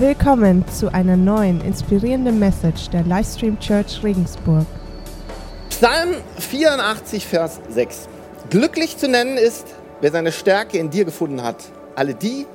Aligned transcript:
Willkommen 0.00 0.64
zu 0.68 0.94
einer 0.94 1.16
neuen 1.16 1.60
inspirierenden 1.60 2.38
Message 2.38 2.88
der 2.90 3.02
Livestream 3.02 3.58
Church 3.58 4.00
Regensburg. 4.04 4.64
Psalm 5.70 6.14
84, 6.38 7.26
Vers 7.26 7.58
6. 7.68 8.08
Glücklich 8.48 8.96
zu 8.96 9.08
nennen 9.08 9.36
ist, 9.36 9.66
wer 10.00 10.12
seine 10.12 10.30
Stärke 10.30 10.78
in 10.78 10.90
dir 10.90 11.04
gefunden 11.04 11.42
hat. 11.42 11.64
Alle 11.96 12.14
die, 12.14 12.46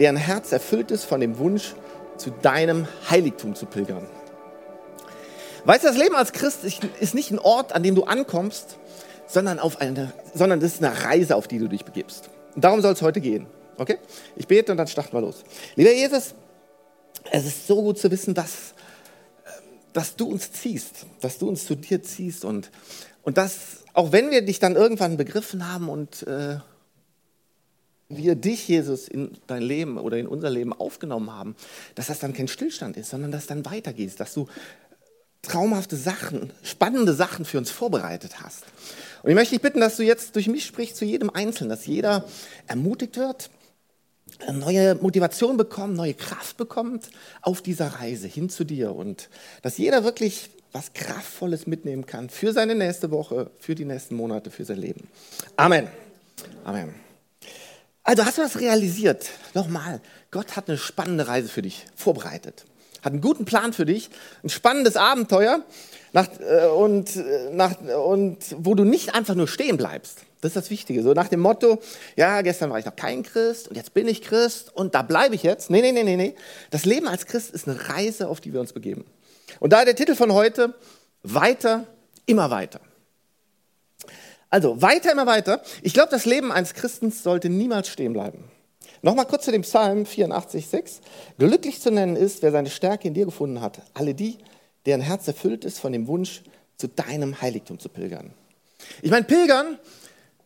deren 0.00 0.16
Herz 0.16 0.50
erfüllt 0.50 0.90
ist 0.90 1.04
von 1.04 1.20
dem 1.20 1.38
Wunsch, 1.38 1.76
zu 2.16 2.30
deinem 2.30 2.88
Heiligtum 3.08 3.54
zu 3.54 3.66
pilgern. 3.66 4.08
Weißt 5.66 5.84
du, 5.84 5.88
das 5.88 5.96
Leben 5.96 6.16
als 6.16 6.32
Christ 6.32 6.64
ist 6.64 7.14
nicht 7.14 7.30
ein 7.30 7.38
Ort, 7.38 7.72
an 7.72 7.84
dem 7.84 7.94
du 7.94 8.02
ankommst, 8.02 8.78
sondern, 9.28 9.60
auf 9.60 9.80
eine, 9.80 10.12
sondern 10.34 10.58
das 10.58 10.72
ist 10.72 10.82
eine 10.82 11.04
Reise, 11.04 11.36
auf 11.36 11.46
die 11.46 11.60
du 11.60 11.68
dich 11.68 11.84
begibst. 11.84 12.30
Und 12.56 12.64
darum 12.64 12.80
soll 12.82 12.94
es 12.94 13.02
heute 13.02 13.20
gehen. 13.20 13.46
Okay? 13.76 13.98
Ich 14.34 14.48
bete 14.48 14.72
und 14.72 14.78
dann 14.78 14.88
starten 14.88 15.12
wir 15.12 15.20
los. 15.20 15.44
Lieber 15.76 15.92
Jesus, 15.92 16.34
es 17.30 17.46
ist 17.46 17.66
so 17.66 17.82
gut 17.82 17.98
zu 17.98 18.10
wissen, 18.10 18.34
dass, 18.34 18.74
dass 19.92 20.16
du 20.16 20.26
uns 20.26 20.52
ziehst, 20.52 21.06
dass 21.20 21.38
du 21.38 21.48
uns 21.48 21.64
zu 21.66 21.74
dir 21.74 22.02
ziehst 22.02 22.44
und, 22.44 22.70
und 23.22 23.36
dass, 23.36 23.84
auch 23.94 24.12
wenn 24.12 24.30
wir 24.30 24.42
dich 24.42 24.58
dann 24.58 24.76
irgendwann 24.76 25.16
begriffen 25.16 25.70
haben 25.70 25.88
und 25.88 26.26
äh, 26.26 26.58
wir 28.08 28.34
dich, 28.34 28.66
Jesus, 28.66 29.06
in 29.08 29.38
dein 29.46 29.62
Leben 29.62 29.96
oder 29.96 30.18
in 30.18 30.26
unser 30.26 30.50
Leben 30.50 30.72
aufgenommen 30.72 31.30
haben, 31.32 31.54
dass 31.94 32.08
das 32.08 32.18
dann 32.18 32.32
kein 32.32 32.48
Stillstand 32.48 32.96
ist, 32.96 33.10
sondern 33.10 33.30
dass 33.30 33.46
dann 33.46 33.64
weitergeht, 33.64 34.18
dass 34.18 34.34
du 34.34 34.48
traumhafte 35.42 35.96
Sachen, 35.96 36.52
spannende 36.62 37.14
Sachen 37.14 37.44
für 37.44 37.58
uns 37.58 37.70
vorbereitet 37.70 38.42
hast. 38.42 38.64
Und 39.22 39.30
ich 39.30 39.36
möchte 39.36 39.54
dich 39.54 39.62
bitten, 39.62 39.80
dass 39.80 39.96
du 39.96 40.02
jetzt 40.02 40.34
durch 40.34 40.48
mich 40.48 40.66
sprichst 40.66 40.96
zu 40.96 41.04
jedem 41.04 41.30
Einzelnen, 41.30 41.70
dass 41.70 41.86
jeder 41.86 42.26
ermutigt 42.66 43.16
wird, 43.16 43.50
neue 44.52 44.94
Motivation 44.96 45.56
bekommt, 45.56 45.96
neue 45.96 46.14
Kraft 46.14 46.56
bekommt 46.56 47.10
auf 47.42 47.62
dieser 47.62 47.88
Reise 47.88 48.26
hin 48.26 48.48
zu 48.50 48.64
dir 48.64 48.94
und 48.94 49.28
dass 49.62 49.78
jeder 49.78 50.04
wirklich 50.04 50.50
was 50.72 50.92
Kraftvolles 50.92 51.66
mitnehmen 51.66 52.06
kann 52.06 52.30
für 52.30 52.52
seine 52.52 52.74
nächste 52.74 53.10
Woche, 53.10 53.50
für 53.58 53.74
die 53.74 53.84
nächsten 53.84 54.14
Monate, 54.14 54.50
für 54.50 54.64
sein 54.64 54.78
Leben. 54.78 55.08
Amen. 55.56 55.88
Amen. 56.64 56.94
Also 58.02 58.24
hast 58.24 58.38
du 58.38 58.42
das 58.42 58.58
realisiert? 58.60 59.30
Nochmal, 59.54 60.00
Gott 60.30 60.56
hat 60.56 60.68
eine 60.68 60.78
spannende 60.78 61.26
Reise 61.28 61.48
für 61.48 61.62
dich 61.62 61.84
vorbereitet 61.96 62.64
hat 63.02 63.12
einen 63.12 63.20
guten 63.20 63.44
Plan 63.44 63.72
für 63.72 63.86
dich, 63.86 64.10
ein 64.42 64.48
spannendes 64.48 64.96
Abenteuer 64.96 65.64
nach, 66.12 66.28
äh, 66.40 66.66
und, 66.66 67.16
äh, 67.16 67.50
nach, 67.52 67.80
und 67.80 68.38
wo 68.58 68.74
du 68.74 68.84
nicht 68.84 69.14
einfach 69.14 69.34
nur 69.34 69.48
stehen 69.48 69.76
bleibst. 69.76 70.20
Das 70.40 70.50
ist 70.50 70.56
das 70.56 70.70
Wichtige. 70.70 71.02
So 71.02 71.12
nach 71.12 71.28
dem 71.28 71.40
Motto, 71.40 71.78
ja, 72.16 72.40
gestern 72.40 72.70
war 72.70 72.78
ich 72.78 72.86
noch 72.86 72.96
kein 72.96 73.22
Christ 73.22 73.68
und 73.68 73.76
jetzt 73.76 73.92
bin 73.92 74.08
ich 74.08 74.22
Christ 74.22 74.74
und 74.74 74.94
da 74.94 75.02
bleibe 75.02 75.34
ich 75.34 75.42
jetzt. 75.42 75.70
Nee, 75.70 75.82
nee, 75.82 75.92
nee, 75.92 76.02
nee, 76.02 76.16
nee. 76.16 76.34
Das 76.70 76.84
Leben 76.84 77.08
als 77.08 77.26
Christ 77.26 77.50
ist 77.50 77.68
eine 77.68 77.88
Reise, 77.88 78.28
auf 78.28 78.40
die 78.40 78.52
wir 78.52 78.60
uns 78.60 78.72
begeben. 78.72 79.04
Und 79.58 79.72
da 79.72 79.84
der 79.84 79.96
Titel 79.96 80.14
von 80.14 80.32
heute, 80.32 80.74
weiter, 81.22 81.86
immer 82.26 82.50
weiter. 82.50 82.80
Also, 84.48 84.80
weiter, 84.82 85.12
immer 85.12 85.26
weiter. 85.26 85.62
Ich 85.82 85.94
glaube, 85.94 86.10
das 86.10 86.24
Leben 86.24 86.50
eines 86.50 86.74
Christens 86.74 87.22
sollte 87.22 87.48
niemals 87.48 87.88
stehen 87.88 88.12
bleiben. 88.12 88.50
Nochmal 89.02 89.26
kurz 89.26 89.44
zu 89.44 89.52
dem 89.52 89.62
Psalm 89.62 90.02
84,6. 90.02 91.00
Glücklich 91.38 91.80
zu 91.80 91.90
nennen 91.90 92.16
ist, 92.16 92.42
wer 92.42 92.50
seine 92.50 92.68
Stärke 92.68 93.08
in 93.08 93.14
dir 93.14 93.26
gefunden 93.26 93.60
hat. 93.60 93.80
Alle 93.94 94.14
die, 94.14 94.38
deren 94.86 95.00
Herz 95.00 95.28
erfüllt 95.28 95.64
ist 95.64 95.78
von 95.78 95.92
dem 95.92 96.06
Wunsch, 96.06 96.42
zu 96.76 96.88
deinem 96.88 97.40
Heiligtum 97.40 97.78
zu 97.78 97.88
pilgern. 97.88 98.32
Ich 99.02 99.10
meine, 99.10 99.24
pilgern, 99.24 99.78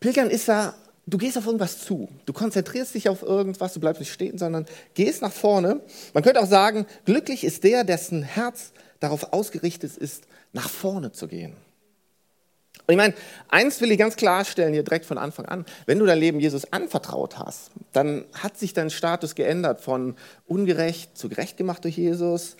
pilgern 0.05 0.29
ist 0.29 0.49
ja, 0.49 0.75
du 1.07 1.17
gehst 1.17 1.39
auf 1.39 1.47
irgendwas 1.47 1.79
zu. 1.79 2.11
Du 2.27 2.35
konzentrierst 2.35 2.95
dich 2.95 3.09
auf 3.09 3.23
irgendwas, 3.23 3.73
du 3.73 3.81
bleibst 3.81 4.01
nicht 4.01 4.13
stehen, 4.13 4.37
sondern 4.37 4.67
gehst 4.93 5.23
nach 5.23 5.33
vorne. 5.33 5.81
Man 6.13 6.23
könnte 6.23 6.43
auch 6.43 6.47
sagen, 6.47 6.85
glücklich 7.07 7.43
ist 7.43 7.65
der, 7.65 7.85
dessen 7.85 8.23
Herz 8.23 8.73
darauf 9.01 9.33
ausgerichtet 9.33 9.97
ist, 9.97 10.25
nach 10.53 10.69
vorne 10.69 11.13
zu 11.13 11.27
gehen. 11.27 11.55
Und 12.87 12.93
ich 12.93 12.97
meine, 12.99 13.15
eins 13.49 13.81
will 13.81 13.93
ich 13.93 13.99
ganz 13.99 14.17
klarstellen 14.17 14.75
hier 14.75 14.83
direkt 14.83 15.07
von 15.07 15.17
Anfang 15.17 15.47
an. 15.47 15.65
Wenn 15.87 15.99
du 15.99 16.05
dein 16.05 16.19
Leben 16.19 16.39
Jesus 16.39 16.71
anvertraut 16.71 17.39
hast, 17.39 17.71
dann 17.95 18.27
hat 18.35 18.59
sich 18.59 18.75
dein 18.75 18.91
Status 18.91 19.35
geändert 19.35 19.81
von 19.81 20.17
ungerecht 20.47 21.17
zu 21.17 21.31
gerecht 21.31 21.57
gemacht 21.57 21.83
durch 21.85 21.97
Jesus, 21.97 22.59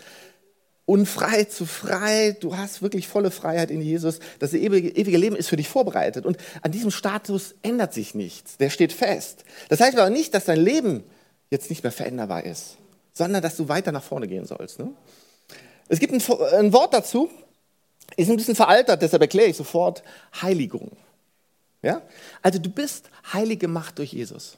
unfrei 0.87 1.45
zu 1.45 1.67
frei. 1.67 2.37
Du 2.41 2.57
hast 2.57 2.83
wirklich 2.83 3.09
volle 3.09 3.31
Freiheit 3.31 3.71
in 3.71 3.81
Jesus. 3.81 4.19
Das 4.39 4.53
ewige, 4.53 4.91
ewige 4.91 5.17
Leben 5.17 5.37
ist 5.37 5.49
für 5.49 5.57
dich 5.57 5.69
vorbereitet. 5.69 6.27
Und 6.27 6.37
an 6.63 6.73
diesem 6.73 6.91
Status 6.91 7.55
ändert 7.63 7.95
sich 7.95 8.15
nichts. 8.15 8.57
Der 8.59 8.71
steht 8.71 8.93
fest. 8.93 9.45
Das 9.69 9.81
heißt 9.81 9.99
aber 9.99 10.11
nicht, 10.11 10.35
dass 10.35 10.45
dein 10.45 10.61
Leben 10.61 11.05
jetzt 11.51 11.71
nicht 11.71 11.83
mehr 11.83 11.93
veränderbar 11.93 12.45
ist, 12.45 12.77
sondern 13.13 13.43
dass 13.43 13.57
du 13.57 13.69
weiter 13.69 13.93
nach 13.93 14.03
vorne 14.03 14.27
gehen 14.27 14.45
sollst. 14.45 14.79
Ne? 14.79 14.91
Es 15.89 16.01
gibt 16.01 16.13
ein, 16.13 16.23
ein 16.55 16.73
Wort 16.73 16.95
dazu, 16.95 17.31
ist 18.17 18.31
ein 18.31 18.37
bisschen 18.37 18.57
veraltet, 18.57 19.03
deshalb 19.03 19.23
erkläre 19.23 19.49
ich 19.49 19.57
sofort 19.57 20.03
Heiligung. 20.41 20.93
Ja? 21.83 22.03
Also 22.43 22.59
du 22.59 22.71
bist 22.71 23.11
heilig 23.33 23.61
gemacht 23.61 23.99
durch 23.99 24.13
Jesus. 24.13 24.57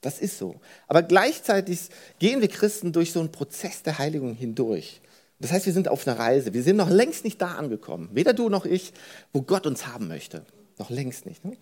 Das 0.00 0.18
ist 0.18 0.36
so. 0.36 0.56
Aber 0.88 1.02
gleichzeitig 1.02 1.80
gehen 2.18 2.40
wir 2.40 2.48
Christen 2.48 2.92
durch 2.92 3.12
so 3.12 3.20
einen 3.20 3.30
Prozess 3.30 3.82
der 3.82 3.98
Heiligung 3.98 4.34
hindurch. 4.34 5.00
Das 5.42 5.52
heißt, 5.52 5.66
wir 5.66 5.72
sind 5.72 5.88
auf 5.88 6.06
einer 6.06 6.18
Reise. 6.18 6.54
Wir 6.54 6.62
sind 6.62 6.76
noch 6.76 6.88
längst 6.88 7.24
nicht 7.24 7.42
da 7.42 7.56
angekommen. 7.56 8.08
Weder 8.12 8.32
du 8.32 8.48
noch 8.48 8.64
ich, 8.64 8.92
wo 9.32 9.42
Gott 9.42 9.66
uns 9.66 9.88
haben 9.88 10.06
möchte. 10.06 10.46
Noch 10.78 10.88
längst 10.88 11.26
nicht. 11.26 11.44
Ne? 11.44 11.56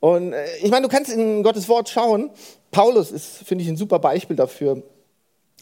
Und 0.00 0.32
äh, 0.32 0.44
ich 0.60 0.70
meine, 0.70 0.88
du 0.88 0.92
kannst 0.94 1.12
in 1.12 1.44
Gottes 1.44 1.68
Wort 1.68 1.88
schauen. 1.88 2.30
Paulus 2.72 3.12
ist, 3.12 3.44
finde 3.44 3.62
ich, 3.62 3.70
ein 3.70 3.76
super 3.76 4.00
Beispiel 4.00 4.36
dafür 4.36 4.82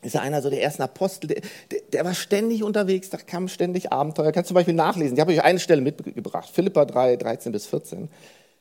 ist 0.03 0.15
er 0.15 0.22
einer 0.22 0.41
so 0.41 0.49
der 0.49 0.62
ersten 0.62 0.81
Apostel, 0.81 1.26
der, 1.26 1.43
der, 1.70 1.81
der, 1.93 2.04
war 2.06 2.15
ständig 2.15 2.62
unterwegs, 2.62 3.10
da 3.10 3.19
kam 3.19 3.49
ständig 3.49 3.93
Abenteuer. 3.93 4.32
Kannst 4.32 4.49
du 4.49 4.53
zum 4.53 4.54
Beispiel 4.54 4.72
nachlesen. 4.72 5.15
Ich 5.15 5.20
habe 5.20 5.31
euch 5.31 5.43
eine 5.43 5.59
Stelle 5.59 5.82
mitgebracht, 5.82 6.49
Philippa 6.50 6.87
3, 6.87 7.16
13 7.16 7.53
bis 7.53 7.66
14. 7.66 8.09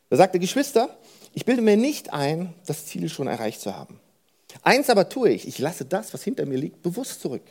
Da 0.09 0.17
sagt 0.17 0.35
er, 0.35 0.39
Geschwister, 0.41 0.97
ich 1.33 1.45
bilde 1.45 1.61
mir 1.61 1.77
nicht 1.77 2.11
ein, 2.11 2.53
das 2.65 2.85
Ziel 2.87 3.07
schon 3.07 3.27
erreicht 3.27 3.61
zu 3.61 3.73
haben. 3.73 4.01
Eins 4.63 4.89
aber 4.89 5.07
tue 5.07 5.29
ich, 5.29 5.47
ich 5.47 5.59
lasse 5.59 5.85
das, 5.85 6.13
was 6.13 6.23
hinter 6.23 6.45
mir 6.45 6.57
liegt, 6.57 6.81
bewusst 6.81 7.21
zurück. 7.21 7.43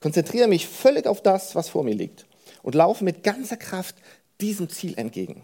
Konzentriere 0.00 0.48
mich 0.48 0.68
völlig 0.68 1.06
auf 1.06 1.22
das, 1.22 1.54
was 1.54 1.68
vor 1.68 1.84
mir 1.84 1.94
liegt 1.94 2.26
und 2.62 2.74
laufe 2.74 3.04
mit 3.04 3.22
ganzer 3.22 3.56
Kraft 3.56 3.96
diesem 4.40 4.68
Ziel 4.68 4.94
entgegen, 4.96 5.42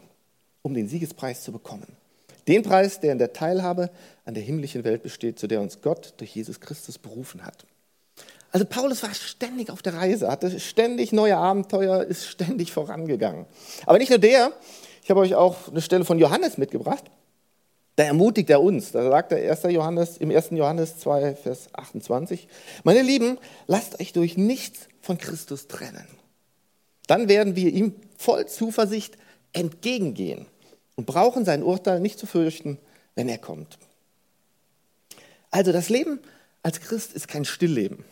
um 0.63 0.75
den 0.75 0.89
Siegespreis 0.89 1.43
zu 1.43 1.53
bekommen. 1.53 1.97
Den 2.47 2.63
Preis, 2.63 3.01
der 3.01 3.13
in 3.13 3.19
der 3.19 3.33
Teilhabe 3.33 3.91
an 4.25 4.35
der 4.35 4.43
himmlischen 4.43 4.85
Welt 4.85 5.03
besteht, 5.03 5.39
zu 5.39 5.47
der 5.47 5.61
uns 5.61 5.81
Gott 5.81 6.15
durch 6.19 6.35
Jesus 6.37 6.61
Christus 6.61 6.99
berufen 6.99 7.45
hat. 7.45 7.65
Also 8.53 8.67
Paulus 8.67 9.03
war 9.03 9.13
ständig 9.13 9.71
auf 9.71 9.83
der 9.83 9.95
Reise, 9.95 10.31
hatte 10.31 10.61
ständig 10.61 11.13
neue 11.13 11.37
Abenteuer, 11.37 12.05
ist 12.05 12.27
ständig 12.27 12.71
vorangegangen. 12.71 13.47
Aber 13.85 13.99
nicht 13.99 14.11
nur 14.11 14.21
der, 14.21 14.53
ich 15.03 15.11
habe 15.11 15.21
euch 15.21 15.35
auch 15.35 15.69
eine 15.69 15.83
Stelle 15.83 16.05
von 16.05 16.19
Johannes 16.19 16.57
mitgebracht. 16.57 17.05
Da 17.97 18.05
ermutigt 18.05 18.51
er 18.51 18.61
uns. 18.61 18.93
Da 18.93 19.09
sagt 19.09 19.33
er 19.33 19.51
1. 19.51 19.63
Johannes, 19.73 20.17
im 20.19 20.31
1. 20.31 20.51
Johannes 20.51 20.99
2, 20.99 21.37
Vers 21.37 21.69
28, 21.73 22.49
meine 22.83 23.03
Lieben, 23.03 23.39
lasst 23.67 24.01
euch 24.01 24.13
durch 24.13 24.37
nichts 24.37 24.89
von 25.01 25.19
Christus 25.19 25.69
trennen. 25.69 26.07
Dann 27.07 27.29
werden 27.29 27.55
wir 27.57 27.73
ihm 27.73 27.95
voll 28.17 28.47
Zuversicht 28.47 29.17
entgegengehen 29.53 30.47
und 30.97 31.07
brauchen 31.07 31.45
sein 31.45 31.63
Urteil 31.63 32.01
nicht 32.01 32.19
zu 32.19 32.27
fürchten, 32.27 32.79
wenn 33.15 33.29
er 33.29 33.39
kommt. 33.39 33.79
Also 35.51 35.71
das 35.71 35.89
Leben 35.89 36.19
als 36.63 36.81
Christ 36.81 37.13
ist 37.13 37.29
kein 37.29 37.45
Stillleben. 37.45 38.05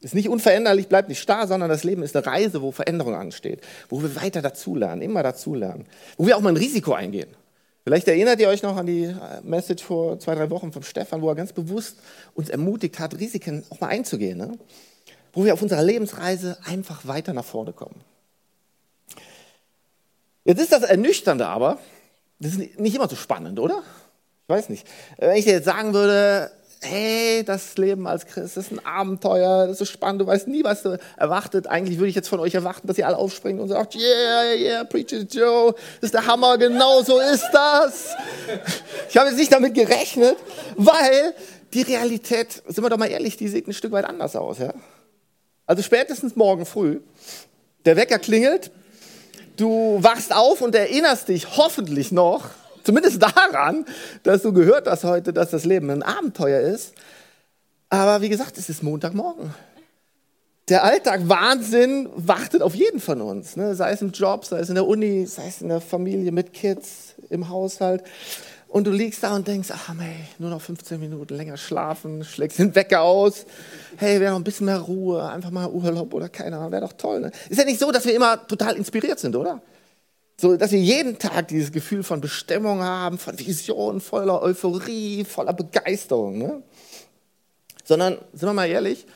Ist 0.00 0.14
nicht 0.14 0.28
unveränderlich, 0.28 0.88
bleibt 0.88 1.08
nicht 1.08 1.20
starr, 1.20 1.46
sondern 1.46 1.70
das 1.70 1.84
Leben 1.84 2.02
ist 2.02 2.16
eine 2.16 2.26
Reise, 2.26 2.60
wo 2.60 2.72
Veränderung 2.72 3.14
ansteht, 3.14 3.60
wo 3.88 4.02
wir 4.02 4.16
weiter 4.16 4.42
dazulernen, 4.42 5.00
immer 5.00 5.22
dazulernen, 5.22 5.86
wo 6.16 6.26
wir 6.26 6.36
auch 6.36 6.40
mal 6.40 6.48
ein 6.50 6.56
Risiko 6.56 6.92
eingehen. 6.92 7.30
Vielleicht 7.84 8.06
erinnert 8.06 8.38
ihr 8.38 8.48
euch 8.48 8.62
noch 8.62 8.76
an 8.76 8.86
die 8.86 9.04
äh, 9.04 9.16
Message 9.42 9.82
vor 9.82 10.18
zwei, 10.18 10.34
drei 10.34 10.48
Wochen 10.50 10.72
vom 10.72 10.82
Stefan, 10.82 11.20
wo 11.20 11.28
er 11.28 11.34
ganz 11.34 11.52
bewusst 11.52 11.98
uns 12.34 12.48
ermutigt 12.48 12.98
hat, 12.98 13.18
Risiken 13.18 13.64
auch 13.70 13.80
mal 13.80 13.88
einzugehen, 13.88 14.38
ne? 14.38 14.52
wo 15.32 15.44
wir 15.44 15.54
auf 15.54 15.62
unserer 15.62 15.82
Lebensreise 15.82 16.58
einfach 16.64 17.06
weiter 17.06 17.32
nach 17.32 17.44
vorne 17.44 17.72
kommen. 17.72 18.00
Jetzt 20.44 20.60
ist 20.60 20.72
das 20.72 20.82
Ernüchternde 20.82 21.46
aber, 21.46 21.78
das 22.38 22.52
ist 22.52 22.78
nicht 22.78 22.94
immer 22.94 23.08
so 23.08 23.16
spannend, 23.16 23.58
oder? 23.58 23.82
Ich 24.44 24.48
weiß 24.48 24.68
nicht. 24.68 24.86
Wenn 25.18 25.36
ich 25.36 25.44
dir 25.44 25.54
jetzt 25.54 25.64
sagen 25.64 25.94
würde, 25.94 26.50
hey, 26.84 27.44
das 27.44 27.76
Leben 27.76 28.06
als 28.06 28.26
Christ 28.26 28.56
ist 28.56 28.72
ein 28.72 28.84
Abenteuer, 28.84 29.66
das 29.66 29.80
ist 29.80 29.90
spannend, 29.90 30.20
du 30.20 30.26
weißt 30.26 30.48
nie, 30.48 30.64
was 30.64 30.82
du 30.82 30.98
erwartet. 31.16 31.66
Eigentlich 31.66 31.98
würde 31.98 32.08
ich 32.08 32.14
jetzt 32.14 32.28
von 32.28 32.40
euch 32.40 32.54
erwarten, 32.54 32.86
dass 32.86 32.98
ihr 32.98 33.06
alle 33.06 33.16
aufspringen 33.16 33.60
und 33.60 33.68
sagt, 33.68 33.94
yeah, 33.94 34.54
yeah, 34.54 34.84
Preacher 34.84 35.20
Joe, 35.20 35.72
das 36.00 36.08
ist 36.08 36.14
der 36.14 36.26
Hammer, 36.26 36.58
genau 36.58 37.02
so 37.02 37.20
ist 37.20 37.48
das. 37.52 38.10
Ich 39.08 39.16
habe 39.16 39.28
jetzt 39.28 39.38
nicht 39.38 39.52
damit 39.52 39.74
gerechnet, 39.74 40.36
weil 40.76 41.34
die 41.72 41.82
Realität, 41.82 42.62
sind 42.66 42.82
wir 42.82 42.90
doch 42.90 42.98
mal 42.98 43.10
ehrlich, 43.10 43.36
die 43.36 43.48
sieht 43.48 43.66
ein 43.68 43.72
Stück 43.72 43.92
weit 43.92 44.04
anders 44.04 44.36
aus. 44.36 44.58
Ja? 44.58 44.74
Also 45.66 45.82
spätestens 45.82 46.36
morgen 46.36 46.66
früh, 46.66 47.00
der 47.84 47.96
Wecker 47.96 48.18
klingelt, 48.18 48.70
du 49.56 49.98
wachst 50.02 50.34
auf 50.34 50.60
und 50.60 50.74
erinnerst 50.74 51.28
dich 51.28 51.56
hoffentlich 51.56 52.12
noch, 52.12 52.50
Zumindest 52.84 53.22
daran, 53.22 53.84
dass 54.22 54.42
du 54.42 54.52
gehört 54.52 54.88
hast 54.88 55.04
heute, 55.04 55.32
dass 55.32 55.50
das 55.50 55.64
Leben 55.64 55.90
ein 55.90 56.02
Abenteuer 56.02 56.60
ist. 56.60 56.94
Aber 57.88 58.22
wie 58.22 58.28
gesagt, 58.28 58.58
es 58.58 58.68
ist 58.68 58.82
Montagmorgen. 58.82 59.54
der 60.68 60.84
Alltag 60.84 61.28
Wahnsinn 61.28 62.08
wartet 62.14 62.62
auf 62.62 62.74
jeden 62.74 63.00
von 63.00 63.20
uns. 63.20 63.56
Ne? 63.56 63.74
Sei 63.74 63.92
es 63.92 64.00
im 64.00 64.12
Job, 64.12 64.44
sei 64.44 64.60
es 64.60 64.68
in 64.68 64.76
der 64.76 64.86
Uni, 64.86 65.26
sei 65.26 65.48
es 65.48 65.60
in 65.60 65.68
der 65.68 65.80
Familie 65.80 66.32
mit 66.32 66.52
Kids, 66.52 67.14
im 67.28 67.48
Haushalt. 67.48 68.02
Und 68.68 68.86
du 68.86 68.90
liegst 68.90 69.22
da 69.22 69.36
und 69.36 69.46
denkst, 69.46 69.68
ach 69.70 69.90
hey, 69.98 70.16
nur 70.38 70.48
noch 70.48 70.62
15 70.62 70.98
Minuten 70.98 71.34
länger 71.34 71.58
schlafen, 71.58 72.24
schlägst 72.24 72.58
den 72.58 72.74
Wecker 72.74 73.02
aus. 73.02 73.44
Hey, 73.98 74.18
wäre 74.18 74.32
noch 74.32 74.40
ein 74.40 74.44
bisschen 74.44 74.64
mehr 74.64 74.78
Ruhe, 74.78 75.28
einfach 75.28 75.50
mal 75.50 75.68
Urlaub 75.68 76.14
oder 76.14 76.30
keine 76.30 76.56
Ahnung, 76.56 76.72
wäre 76.72 76.86
doch 76.86 76.94
toll. 76.94 77.20
Ne? 77.20 77.30
Ist 77.50 77.58
ja 77.58 77.66
nicht 77.66 77.78
so, 77.78 77.92
dass 77.92 78.06
wir 78.06 78.14
immer 78.14 78.46
total 78.46 78.76
inspiriert 78.76 79.18
sind, 79.18 79.36
oder? 79.36 79.60
So, 80.42 80.56
dass 80.56 80.72
wir 80.72 80.80
jeden 80.80 81.20
Tag 81.20 81.46
dieses 81.46 81.70
Gefühl 81.70 82.02
von 82.02 82.20
Bestimmung 82.20 82.82
haben, 82.82 83.16
von 83.16 83.38
Vision, 83.38 84.00
voller 84.00 84.42
Euphorie, 84.42 85.24
voller 85.24 85.52
Begeisterung. 85.52 86.36
Ne? 86.36 86.64
Sondern, 87.84 88.18
sind 88.32 88.48
wir 88.48 88.52
mal 88.52 88.68
ehrlich, 88.68 89.06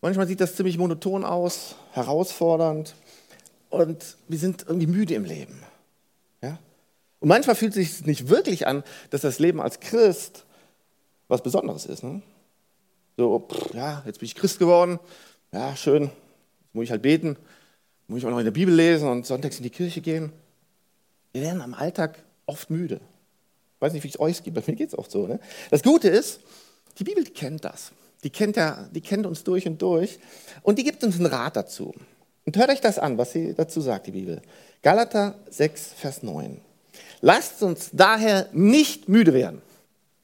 manchmal 0.00 0.26
sieht 0.26 0.40
das 0.40 0.56
ziemlich 0.56 0.76
monoton 0.76 1.24
aus, 1.24 1.76
herausfordernd 1.92 2.96
und 3.70 4.16
wir 4.26 4.38
sind 4.40 4.64
irgendwie 4.66 4.88
müde 4.88 5.14
im 5.14 5.24
Leben. 5.24 5.62
Und 7.20 7.28
manchmal 7.28 7.54
fühlt 7.54 7.76
es 7.76 7.98
sich 7.98 8.06
nicht 8.06 8.28
wirklich 8.28 8.66
an, 8.66 8.82
dass 9.10 9.20
das 9.20 9.38
Leben 9.38 9.60
als 9.60 9.78
Christ 9.78 10.46
was 11.28 11.42
Besonderes 11.42 11.86
ist. 11.86 12.02
Ne? 12.02 12.22
So, 13.16 13.38
pff, 13.48 13.72
ja, 13.72 14.02
jetzt 14.04 14.18
bin 14.18 14.26
ich 14.26 14.34
Christ 14.34 14.58
geworden, 14.58 14.98
ja, 15.52 15.76
schön, 15.76 16.02
jetzt 16.02 16.74
muss 16.74 16.82
ich 16.82 16.90
halt 16.90 17.02
beten, 17.02 17.36
muss 18.08 18.18
ich 18.18 18.26
auch 18.26 18.30
noch 18.30 18.40
in 18.40 18.44
der 18.44 18.50
Bibel 18.50 18.74
lesen 18.74 19.08
und 19.08 19.26
sonntags 19.26 19.58
in 19.58 19.62
die 19.62 19.70
Kirche 19.70 20.00
gehen. 20.00 20.32
Wir 21.36 21.42
werden 21.42 21.60
am 21.60 21.74
Alltag 21.74 22.18
oft 22.46 22.70
müde. 22.70 22.94
Ich 22.94 23.80
weiß 23.82 23.92
nicht, 23.92 24.04
wie 24.04 24.08
es 24.08 24.18
euch 24.18 24.42
gibt, 24.42 24.54
bei 24.54 24.62
mir 24.66 24.74
geht 24.74 24.88
es 24.88 24.96
oft 24.96 25.10
so. 25.10 25.26
Ne? 25.26 25.38
Das 25.70 25.82
Gute 25.82 26.08
ist, 26.08 26.40
die 26.98 27.04
Bibel 27.04 27.24
kennt 27.24 27.62
das. 27.62 27.92
Die 28.24 28.30
kennt, 28.30 28.56
ja, 28.56 28.88
die 28.90 29.02
kennt 29.02 29.26
uns 29.26 29.44
durch 29.44 29.66
und 29.66 29.82
durch 29.82 30.18
und 30.62 30.78
die 30.78 30.82
gibt 30.82 31.04
uns 31.04 31.16
einen 31.16 31.26
Rat 31.26 31.54
dazu. 31.54 31.94
Und 32.46 32.56
hört 32.56 32.70
euch 32.70 32.80
das 32.80 32.98
an, 32.98 33.18
was 33.18 33.32
sie 33.32 33.52
dazu 33.52 33.82
sagt, 33.82 34.06
die 34.06 34.12
Bibel. 34.12 34.40
Galater 34.80 35.34
6, 35.50 35.92
Vers 35.98 36.22
9. 36.22 36.58
Lasst 37.20 37.62
uns 37.62 37.90
daher 37.92 38.48
nicht 38.54 39.06
müde 39.10 39.34
werden. 39.34 39.60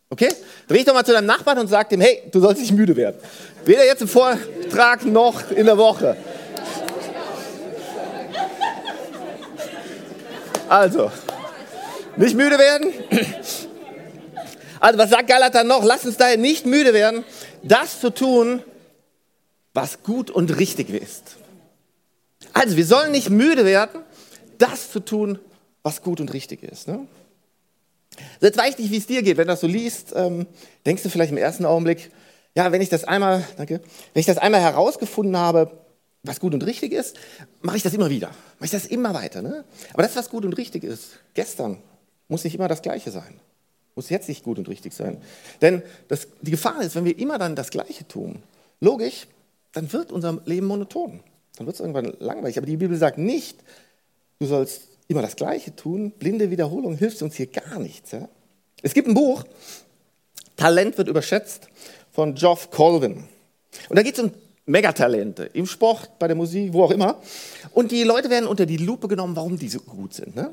Okay? 0.08 0.30
Dreh 0.66 0.82
doch 0.82 0.94
mal 0.94 1.04
zu 1.04 1.12
deinem 1.12 1.26
Nachbarn 1.26 1.58
und 1.58 1.68
sag 1.68 1.92
ihm, 1.92 2.00
hey, 2.00 2.22
du 2.30 2.40
sollst 2.40 2.62
nicht 2.62 2.72
müde 2.72 2.96
werden. 2.96 3.20
Weder 3.66 3.84
jetzt 3.84 4.00
im 4.00 4.08
Vortrag 4.08 5.04
noch 5.04 5.50
in 5.50 5.66
der 5.66 5.76
Woche. 5.76 6.16
Also, 10.72 11.12
nicht 12.16 12.34
müde 12.34 12.58
werden. 12.58 12.94
Also, 14.80 14.98
was 14.98 15.10
sagt 15.10 15.28
Galater 15.28 15.64
noch? 15.64 15.84
Lasst 15.84 16.06
uns 16.06 16.16
daher 16.16 16.38
nicht 16.38 16.64
müde 16.64 16.94
werden, 16.94 17.24
das 17.62 18.00
zu 18.00 18.08
tun, 18.08 18.62
was 19.74 20.02
gut 20.02 20.30
und 20.30 20.58
richtig 20.58 20.88
ist. 20.88 21.36
Also, 22.54 22.78
wir 22.78 22.86
sollen 22.86 23.12
nicht 23.12 23.28
müde 23.28 23.66
werden, 23.66 24.00
das 24.56 24.90
zu 24.90 25.00
tun, 25.00 25.38
was 25.82 26.00
gut 26.00 26.22
und 26.22 26.32
richtig 26.32 26.62
ist. 26.62 26.88
Ne? 26.88 27.06
Jetzt 28.40 28.56
weiß 28.56 28.70
ich 28.70 28.78
nicht, 28.78 28.92
wie 28.92 28.96
es 28.96 29.06
dir 29.06 29.22
geht. 29.22 29.36
Wenn 29.36 29.48
du 29.48 29.52
das 29.52 29.60
so 29.60 29.66
liest, 29.66 30.14
ähm, 30.16 30.46
denkst 30.86 31.02
du 31.02 31.10
vielleicht 31.10 31.32
im 31.32 31.38
ersten 31.38 31.66
Augenblick, 31.66 32.10
ja, 32.54 32.72
wenn 32.72 32.80
ich 32.80 32.88
das 32.88 33.04
einmal, 33.04 33.44
danke, 33.58 33.82
wenn 34.14 34.20
ich 34.20 34.26
das 34.26 34.38
einmal 34.38 34.62
herausgefunden 34.62 35.36
habe, 35.36 35.81
was 36.22 36.40
gut 36.40 36.54
und 36.54 36.64
richtig 36.64 36.92
ist, 36.92 37.16
mache 37.62 37.76
ich 37.76 37.82
das 37.82 37.94
immer 37.94 38.10
wieder. 38.10 38.28
Mache 38.28 38.66
ich 38.66 38.70
das 38.70 38.86
immer 38.86 39.12
weiter. 39.14 39.42
Ne? 39.42 39.64
Aber 39.92 40.02
das, 40.02 40.14
was 40.16 40.30
gut 40.30 40.44
und 40.44 40.52
richtig 40.54 40.84
ist, 40.84 41.18
gestern, 41.34 41.78
muss 42.28 42.44
nicht 42.44 42.54
immer 42.54 42.68
das 42.68 42.82
Gleiche 42.82 43.10
sein. 43.10 43.40
Muss 43.94 44.08
jetzt 44.08 44.28
nicht 44.28 44.42
gut 44.42 44.58
und 44.58 44.68
richtig 44.68 44.94
sein. 44.94 45.20
Denn 45.60 45.82
das, 46.08 46.28
die 46.40 46.52
Gefahr 46.52 46.82
ist, 46.82 46.94
wenn 46.94 47.04
wir 47.04 47.18
immer 47.18 47.38
dann 47.38 47.56
das 47.56 47.70
Gleiche 47.70 48.06
tun, 48.06 48.42
logisch, 48.80 49.26
dann 49.72 49.92
wird 49.92 50.12
unser 50.12 50.40
Leben 50.44 50.66
monoton. 50.66 51.20
Dann 51.56 51.66
wird 51.66 51.74
es 51.74 51.80
irgendwann 51.80 52.14
langweilig. 52.20 52.56
Aber 52.56 52.66
die 52.66 52.76
Bibel 52.76 52.96
sagt 52.96 53.18
nicht, 53.18 53.58
du 54.38 54.46
sollst 54.46 54.82
immer 55.08 55.22
das 55.22 55.36
Gleiche 55.36 55.74
tun. 55.76 56.12
Blinde 56.12 56.50
Wiederholung 56.50 56.96
hilft 56.96 57.20
uns 57.22 57.34
hier 57.34 57.48
gar 57.48 57.78
nichts. 57.78 58.12
Ja? 58.12 58.28
Es 58.82 58.94
gibt 58.94 59.08
ein 59.08 59.14
Buch, 59.14 59.44
Talent 60.56 60.96
wird 60.96 61.08
überschätzt, 61.08 61.68
von 62.12 62.34
Geoff 62.34 62.70
Colvin. 62.70 63.24
Und 63.88 63.96
da 63.96 64.02
geht 64.02 64.18
es 64.18 64.24
um 64.24 64.32
Megatalente 64.66 65.44
im 65.44 65.66
Sport, 65.66 66.18
bei 66.18 66.28
der 66.28 66.36
Musik, 66.36 66.72
wo 66.72 66.84
auch 66.84 66.90
immer. 66.90 67.20
Und 67.72 67.90
die 67.90 68.04
Leute 68.04 68.30
werden 68.30 68.46
unter 68.46 68.64
die 68.64 68.76
Lupe 68.76 69.08
genommen, 69.08 69.34
warum 69.34 69.58
die 69.58 69.68
so 69.68 69.80
gut 69.80 70.14
sind. 70.14 70.36
Ne? 70.36 70.52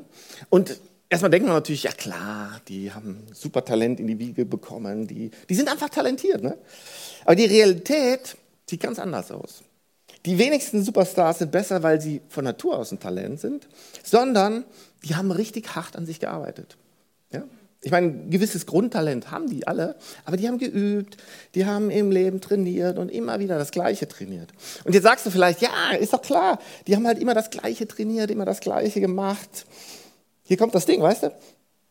Und 0.50 0.80
erstmal 1.10 1.30
denkt 1.30 1.48
man 1.48 1.56
natürlich, 1.56 1.84
ja 1.84 1.92
klar, 1.92 2.60
die 2.68 2.92
haben 2.92 3.28
super 3.34 3.64
Talent 3.64 4.00
in 4.00 4.08
die 4.08 4.18
Wiege 4.18 4.46
bekommen, 4.46 5.08
die, 5.08 5.30
die 5.48 5.56
sind 5.56 5.70
einfach 5.70 5.90
talentiert. 5.90 6.42
Ne? 6.42 6.58
Aber 7.24 7.36
die 7.36 7.46
Realität 7.46 8.36
sieht 8.68 8.82
ganz 8.82 8.98
anders 8.98 9.32
aus. 9.32 9.64
Die 10.26 10.38
wenigsten 10.38 10.84
Superstars 10.84 11.40
sind 11.40 11.52
besser, 11.52 11.82
weil 11.84 12.02
sie 12.02 12.22
von 12.28 12.44
Natur 12.44 12.78
aus 12.78 12.92
ein 12.92 13.00
Talent 13.00 13.40
sind, 13.40 13.68
sondern 14.04 14.66
die 15.04 15.16
haben 15.16 15.32
richtig 15.32 15.76
hart 15.76 15.96
an 15.96 16.06
sich 16.06 16.20
gearbeitet. 16.20 16.78
Ja? 17.32 17.44
Ich 17.82 17.92
meine, 17.92 18.08
ein 18.08 18.30
gewisses 18.30 18.66
Grundtalent 18.66 19.32
haben 19.32 19.50
die 19.50 19.66
alle, 19.66 19.96
aber 20.26 20.36
die 20.36 20.48
haben 20.48 20.58
geübt, 20.58 21.16
die 21.56 21.66
haben 21.66 21.90
im 21.90 22.12
Leben 22.12 22.42
trainiert 22.42 22.98
und 22.98 23.10
immer 23.10 23.40
wieder 23.40 23.58
das 23.58 23.72
Gleiche 23.72 24.08
trainiert. 24.08 24.50
Und 24.84 24.94
jetzt 24.94 25.04
sagst 25.04 25.26
du 25.26 25.32
vielleicht, 25.32 25.62
ja, 25.62 25.92
ist 25.98 26.12
doch 26.12 26.22
klar, 26.22 26.60
die 26.88 26.96
haben 26.98 27.08
halt 27.08 27.20
immer 27.20 27.34
das 27.34 27.50
Gleiche 27.50 27.88
trainiert, 27.88 28.32
immer 28.32 28.44
das 28.44 28.60
Gleiche 28.60 29.00
gemacht. 29.00 29.66
Hier 30.44 30.58
kommt 30.58 30.76
das 30.76 30.86
Ding, 30.86 31.02
weißt 31.02 31.24
du? 31.24 31.32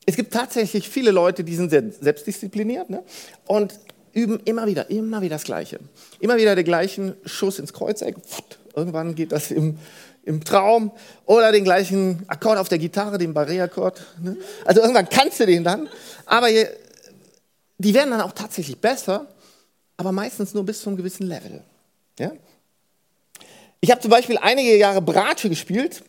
Es 0.05 0.17
gibt 0.17 0.33
tatsächlich 0.33 0.89
viele 0.89 1.11
Leute, 1.11 1.43
die 1.43 1.55
sind 1.55 1.71
sehr 1.71 1.91
selbstdiszipliniert 1.91 2.91
ne? 2.91 3.03
und 3.47 3.79
üben 4.13 4.41
immer 4.45 4.67
wieder, 4.67 4.91
immer 4.91 5.23
wieder 5.23 5.37
das 5.37 5.45
Gleiche. 5.45 5.81
Immer 6.21 6.37
wieder 6.37 6.55
den 6.55 6.65
gleichen 6.65 7.15
Schuss 7.25 7.59
ins 7.59 7.73
Kreuzeck. 7.73 8.17
Irgendwann 8.75 9.15
geht 9.15 9.33
das 9.33 9.51
im, 9.51 9.79
im 10.29 10.45
Traum. 10.45 10.93
Oder 11.27 11.51
den 11.53 11.65
gleichen 11.65 12.23
Akkord 12.29 12.59
auf 12.59 12.69
der 12.69 12.79
Gitarre, 12.79 13.19
den 13.19 13.35
Barré-Akkord. 13.35 14.01
Ne? 14.23 14.37
Also 14.65 14.81
irgendwann 14.81 15.09
kannst 15.09 15.41
du 15.41 15.47
den 15.47 15.65
dann. 15.65 15.89
Aber 16.27 16.49
je, 16.49 16.67
die 17.79 17.95
werden 17.95 18.11
dann 18.11 18.21
auch 18.21 18.33
tatsächlich 18.33 18.79
besser, 18.79 19.27
aber 19.97 20.13
meistens 20.13 20.55
nur 20.55 20.65
bis 20.65 20.83
zu 20.83 20.91
einem 20.91 20.99
gewissen 20.99 21.27
Level. 21.27 21.63
Ja? 22.19 22.33
Ich 23.81 23.91
habe 23.91 24.01
zum 24.01 24.11
Beispiel 24.11 24.39
einige 24.39 24.77
Jahre 24.77 25.01
Bratsche 25.01 25.49
gespielt, 25.49 26.03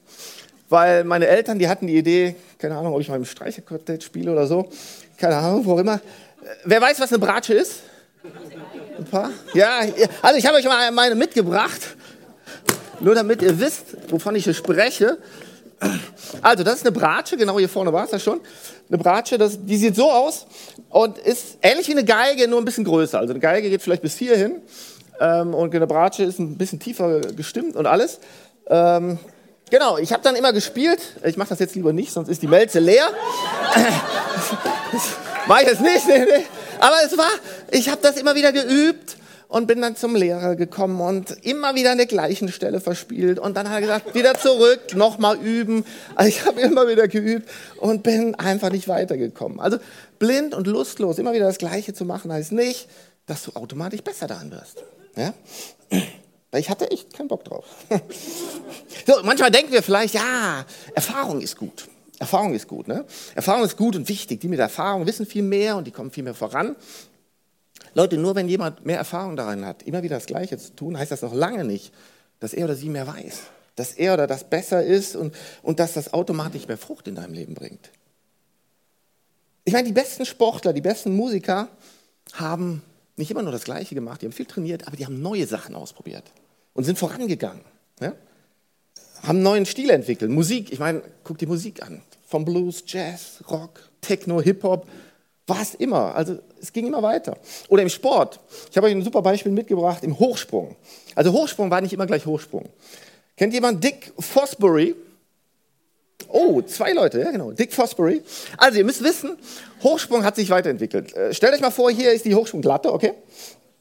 weil 0.68 1.04
meine 1.04 1.28
Eltern, 1.28 1.58
die 1.58 1.70
hatten 1.70 1.88
die 1.88 1.96
Idee, 1.96 2.36
keine 2.58 2.78
Ahnung, 2.78 2.94
ob 2.94 3.02
ich 3.02 3.10
mal 3.10 3.16
im 3.16 3.26
Streicherquartett 3.26 4.04
spiele 4.04 4.32
oder 4.32 4.48
so, 4.48 4.70
keine 5.18 5.38
Ahnung, 5.38 5.66
wo 5.66 5.80
immer. 5.80 6.02
Wer 6.66 6.82
weiß, 6.82 7.00
was 7.00 7.12
eine 7.12 7.20
Bratsche 7.20 7.54
ist? 7.54 7.82
Ein 8.98 9.06
paar? 9.06 9.32
Ja, 9.54 9.82
also 10.22 10.38
ich 10.38 10.46
habe 10.46 10.58
euch 10.58 10.66
mal 10.66 10.92
meine 10.92 11.16
mitgebracht, 11.16 11.96
nur 13.02 13.16
damit 13.16 13.42
ihr 13.42 13.60
wisst, 13.60 13.86
wovon 14.10 14.36
ich 14.36 14.44
hier 14.44 14.54
spreche. 14.54 15.18
Also, 16.42 16.64
das 16.64 16.76
ist 16.76 16.86
eine 16.86 16.92
Bratsche, 16.92 17.38
genau 17.38 17.58
hier 17.58 17.70
vorne 17.70 17.94
war 17.94 18.06
es 18.06 18.12
ja 18.12 18.20
schon. 18.20 18.42
Eine 18.90 18.98
Bratsche, 18.98 19.38
das, 19.38 19.58
die 19.64 19.78
sieht 19.78 19.96
so 19.96 20.12
aus 20.12 20.46
und 20.90 21.18
ist 21.18 21.58
ähnlich 21.62 21.88
wie 21.88 21.94
eine 21.94 22.04
Geige, 22.04 22.48
nur 22.48 22.60
ein 22.60 22.66
bisschen 22.66 22.84
größer. 22.84 23.20
Also 23.20 23.32
eine 23.32 23.40
Geige 23.40 23.70
geht 23.70 23.82
vielleicht 23.82 24.02
bis 24.02 24.18
hier 24.18 24.36
hin 24.36 24.62
ähm, 25.20 25.54
und 25.54 25.74
eine 25.74 25.88
Bratsche 25.88 26.24
ist 26.24 26.40
ein 26.40 26.58
bisschen 26.58 26.80
tiefer 26.80 27.22
gestimmt 27.22 27.76
und 27.76 27.86
alles. 27.86 28.20
Ähm, 28.68 29.20
genau, 29.70 29.98
ich 29.98 30.12
habe 30.12 30.24
dann 30.24 30.36
immer 30.36 30.54
gespielt. 30.54 31.00
Ich 31.24 31.38
mache 31.38 31.50
das 31.50 31.60
jetzt 31.60 31.76
lieber 31.76 31.94
nicht, 31.94 32.12
sonst 32.12 32.30
ist 32.30 32.42
die 32.42 32.48
Melze 32.48 32.80
leer. 32.80 33.08
Mach 35.48 35.62
ich 35.62 35.68
jetzt 35.68 35.82
nicht. 35.82 36.08
Nee, 36.08 36.20
nee. 36.20 36.46
Aber 36.80 36.96
es 37.06 37.18
war, 37.18 37.30
ich 37.72 37.90
habe 37.90 38.02
das 38.02 38.18
immer 38.18 38.36
wieder 38.36 38.52
geübt 38.52 39.18
und 39.50 39.66
bin 39.66 39.82
dann 39.82 39.96
zum 39.96 40.16
Lehrer 40.16 40.56
gekommen 40.56 41.02
und 41.02 41.32
immer 41.44 41.74
wieder 41.74 41.92
an 41.92 41.98
der 41.98 42.06
gleichen 42.06 42.52
Stelle 42.52 42.80
verspielt. 42.80 43.40
Und 43.40 43.58
dann 43.58 43.68
hat 43.68 43.78
er 43.78 43.82
gesagt, 43.82 44.16
wieder 44.16 44.36
zurück, 44.36 44.96
nochmal 44.96 45.38
üben. 45.38 45.84
Also 46.16 46.30
ich 46.30 46.46
habe 46.46 46.62
immer 46.62 46.88
wieder 46.88 47.08
geübt 47.08 47.50
und 47.78 48.04
bin 48.04 48.36
einfach 48.36 48.70
nicht 48.70 48.88
weitergekommen. 48.88 49.60
Also 49.60 49.80
blind 50.20 50.54
und 50.54 50.68
lustlos, 50.68 51.18
immer 51.18 51.34
wieder 51.34 51.48
das 51.48 51.58
Gleiche 51.58 51.94
zu 51.94 52.06
machen, 52.06 52.32
heißt 52.32 52.52
nicht, 52.52 52.88
dass 53.26 53.44
du 53.44 53.52
automatisch 53.54 54.02
besser 54.02 54.28
daran 54.28 54.52
wirst. 54.52 54.84
Ja? 55.16 55.34
Weil 56.52 56.62
ich 56.62 56.70
hatte 56.70 56.92
echt 56.92 57.12
keinen 57.14 57.28
Bock 57.28 57.44
drauf. 57.44 57.66
So, 59.08 59.16
manchmal 59.24 59.50
denken 59.50 59.72
wir 59.72 59.82
vielleicht, 59.82 60.14
ja, 60.14 60.64
Erfahrung 60.94 61.42
ist 61.42 61.58
gut. 61.58 61.88
Erfahrung 62.20 62.54
ist 62.54 62.68
gut. 62.68 62.88
Ne? 62.88 63.06
Erfahrung 63.34 63.64
ist 63.64 63.76
gut 63.76 63.96
und 63.96 64.08
wichtig. 64.08 64.40
Die 64.42 64.48
mit 64.48 64.60
Erfahrung 64.60 65.08
wissen 65.08 65.26
viel 65.26 65.42
mehr 65.42 65.78
und 65.78 65.88
die 65.88 65.92
kommen 65.92 66.12
viel 66.12 66.24
mehr 66.24 66.36
voran. 66.36 66.76
Leute, 67.94 68.18
nur 68.18 68.36
wenn 68.36 68.48
jemand 68.48 68.86
mehr 68.86 68.98
Erfahrung 68.98 69.36
daran 69.36 69.66
hat, 69.66 69.84
immer 69.84 70.04
wieder 70.04 70.16
das 70.16 70.26
Gleiche 70.26 70.58
zu 70.58 70.76
tun, 70.76 70.98
heißt 70.98 71.12
das 71.12 71.22
noch 71.22 71.34
lange 71.34 71.64
nicht, 71.64 71.94
dass 72.40 72.54
er 72.54 72.66
oder 72.66 72.76
sie 72.76 72.90
mehr 72.90 73.08
weiß. 73.08 73.42
Dass 73.76 73.94
er 73.94 74.14
oder 74.14 74.28
das 74.28 74.44
besser 74.44 74.84
ist 74.84 75.16
und, 75.16 75.36
und 75.62 75.80
dass 75.80 75.94
das 75.94 76.14
automatisch 76.14 76.68
mehr 76.68 76.78
Frucht 76.78 77.08
in 77.08 77.16
deinem 77.16 77.34
Leben 77.34 77.54
bringt. 77.54 77.90
Ich 79.66 79.74
meine, 79.74 79.88
die 79.88 79.94
besten 79.94 80.26
Sportler, 80.26 80.74
die 80.74 80.82
besten 80.82 81.16
Musiker 81.16 81.70
haben 82.34 82.82
nicht 83.16 83.32
immer 83.32 83.44
nur 83.44 83.52
das 83.52 83.64
Gleiche 83.64 83.96
gemacht, 83.96 84.22
die 84.22 84.26
haben 84.26 84.34
viel 84.34 84.46
trainiert, 84.46 84.88
aber 84.88 84.96
die 84.96 85.06
haben 85.06 85.22
neue 85.22 85.46
Sachen 85.46 85.76
ausprobiert 85.76 86.24
und 86.74 86.86
sind 86.86 86.98
vorangegangen. 86.98 87.62
Ja? 88.00 88.14
Haben 89.22 89.30
einen 89.30 89.44
neuen 89.44 89.66
Stil 89.66 89.90
entwickelt. 89.90 90.32
Musik, 90.32 90.72
ich 90.72 90.80
meine, 90.80 91.02
guck 91.24 91.38
die 91.38 91.46
Musik 91.46 91.84
an 91.84 92.02
vom 92.30 92.46
Blues, 92.46 92.84
Jazz, 92.86 93.44
Rock, 93.50 93.90
Techno, 94.02 94.40
Hip-Hop. 94.40 94.88
War 95.50 95.62
es 95.62 95.74
immer. 95.76 96.16
Also 96.16 96.38
es 96.62 96.72
ging 96.72 96.88
immer 96.88 97.02
weiter. 97.02 97.38
Oder 97.68 97.82
im 97.82 97.90
Sport. 97.90 98.40
Ich 98.70 98.78
habe 98.78 98.88
euch 98.88 98.94
ein 98.94 99.04
super 99.04 99.22
Beispiel 99.22 99.52
mitgebracht 99.52 100.04
im 100.04 100.18
Hochsprung. 100.20 100.76
Also 101.16 101.32
Hochsprung 101.34 101.72
war 101.72 101.82
nicht 101.82 101.92
immer 101.92 102.06
gleich 102.06 102.26
Hochsprung. 102.26 102.70
Kennt 103.36 103.54
jemand 103.54 103.84
Dick 103.84 104.14
Fosbury? 104.20 104.96
Oh, 106.28 106.62
zwei 106.62 106.92
Leute, 106.92 107.20
ja 107.20 107.32
genau. 107.32 107.52
Dick 107.52 107.74
Fosbury. 107.74 108.22
Also 108.58 108.78
ihr 108.78 108.86
müsst 108.86 109.04
wissen, 109.04 109.38
Hochsprung 109.82 110.24
hat 110.24 110.36
sich 110.36 110.50
weiterentwickelt. 110.52 111.16
Äh, 111.16 111.34
stellt 111.34 111.54
euch 111.54 111.62
mal 111.62 111.72
vor, 111.72 111.90
hier 111.90 112.12
ist 112.12 112.26
die 112.26 112.36
Hochsprunglatte, 112.36 112.94
okay? 112.94 113.14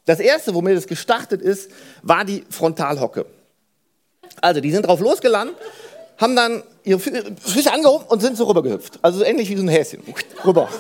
Das 0.06 0.20
erste, 0.20 0.54
womit 0.54 0.78
es 0.78 0.87
gestartet 0.87 1.42
ist, 1.42 1.70
war 2.02 2.25
die 2.25 2.44
Frontalhocke. 2.48 3.26
Also 4.40 4.62
die 4.62 4.70
sind 4.70 4.87
drauf 4.87 5.00
losgelandet, 5.00 5.56
haben 6.16 6.34
dann 6.34 6.62
ihre 6.84 6.98
Füße 6.98 7.70
angehoben 7.70 8.06
und 8.08 8.20
sind 8.20 8.38
so 8.38 8.44
rübergehüpft. 8.44 9.00
Also 9.02 9.18
so 9.18 9.25
ähnlich 9.25 9.50
wie 9.50 9.56
so 9.56 9.62
ein 9.62 9.68
Häschen. 9.68 10.02
Rüber. 10.46 10.70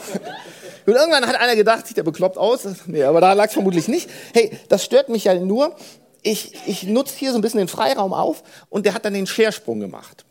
Und 0.88 0.94
irgendwann 0.94 1.26
hat 1.26 1.36
einer 1.36 1.54
gedacht, 1.54 1.86
sieht 1.86 1.98
der 1.98 2.02
bekloppt 2.02 2.38
aus? 2.38 2.66
Nee, 2.86 3.02
aber 3.02 3.20
da 3.20 3.34
lag 3.34 3.48
es 3.48 3.52
vermutlich 3.52 3.88
nicht. 3.88 4.08
Hey, 4.32 4.58
das 4.70 4.86
stört 4.86 5.10
mich 5.10 5.24
ja 5.24 5.34
nur. 5.34 5.76
Ich, 6.22 6.54
ich 6.64 6.84
nutze 6.84 7.14
hier 7.14 7.32
so 7.32 7.36
ein 7.36 7.42
bisschen 7.42 7.58
den 7.58 7.68
Freiraum 7.68 8.14
auf 8.14 8.42
und 8.70 8.86
der 8.86 8.94
hat 8.94 9.04
dann 9.04 9.12
den 9.12 9.26
Schersprung 9.26 9.80
gemacht. 9.80 10.24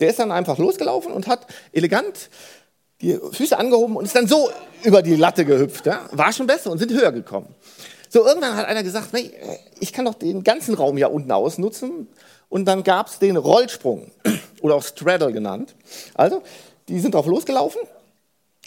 Der 0.00 0.10
ist 0.10 0.18
dann 0.18 0.30
einfach 0.30 0.58
losgelaufen 0.58 1.10
und 1.10 1.26
hat 1.26 1.46
elegant 1.72 2.28
die 3.00 3.18
Füße 3.32 3.56
angehoben 3.56 3.96
und 3.96 4.04
ist 4.04 4.14
dann 4.14 4.28
so 4.28 4.50
über 4.82 5.00
die 5.00 5.16
Latte 5.16 5.46
gehüpft. 5.46 5.86
Ja? 5.86 6.02
War 6.12 6.34
schon 6.34 6.46
besser 6.46 6.70
und 6.70 6.76
sind 6.76 6.92
höher 6.92 7.10
gekommen. 7.10 7.54
So, 8.10 8.26
irgendwann 8.26 8.56
hat 8.56 8.66
einer 8.66 8.82
gesagt, 8.82 9.08
hey, 9.12 9.32
ich 9.80 9.94
kann 9.94 10.04
doch 10.04 10.14
den 10.16 10.44
ganzen 10.44 10.74
Raum 10.74 10.98
ja 10.98 11.06
unten 11.06 11.32
ausnutzen. 11.32 12.08
Und 12.50 12.66
dann 12.66 12.84
gab 12.84 13.06
es 13.06 13.20
den 13.20 13.38
Rollsprung 13.38 14.10
oder 14.60 14.74
auch 14.74 14.82
Straddle 14.82 15.32
genannt. 15.32 15.74
Also, 16.12 16.42
die 16.88 17.00
sind 17.00 17.14
drauf 17.14 17.24
losgelaufen, 17.24 17.80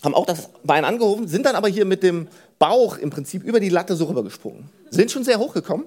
haben 0.04 0.13
auch 0.13 0.25
das 0.25 0.50
Bein 0.63 0.86
angehoben, 0.86 1.27
sind 1.27 1.46
dann 1.46 1.56
aber 1.56 1.68
hier 1.68 1.86
mit 1.86 2.04
dem 2.04 2.27
Bauch 2.60 2.98
im 2.98 3.10
Prinzip 3.10 3.44
über 3.44 3.60
die 3.60 3.70
Latte 3.70 3.96
so 3.96 4.06
rübergesprungen. 4.06 4.70
Sind 4.89 5.12
schon 5.12 5.24
sehr 5.24 5.39
hoch 5.39 5.54
gekommen. 5.54 5.86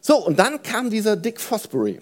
So, 0.00 0.24
und 0.24 0.38
dann 0.38 0.62
kam 0.62 0.90
dieser 0.90 1.16
Dick 1.16 1.40
Fosbury. 1.40 2.00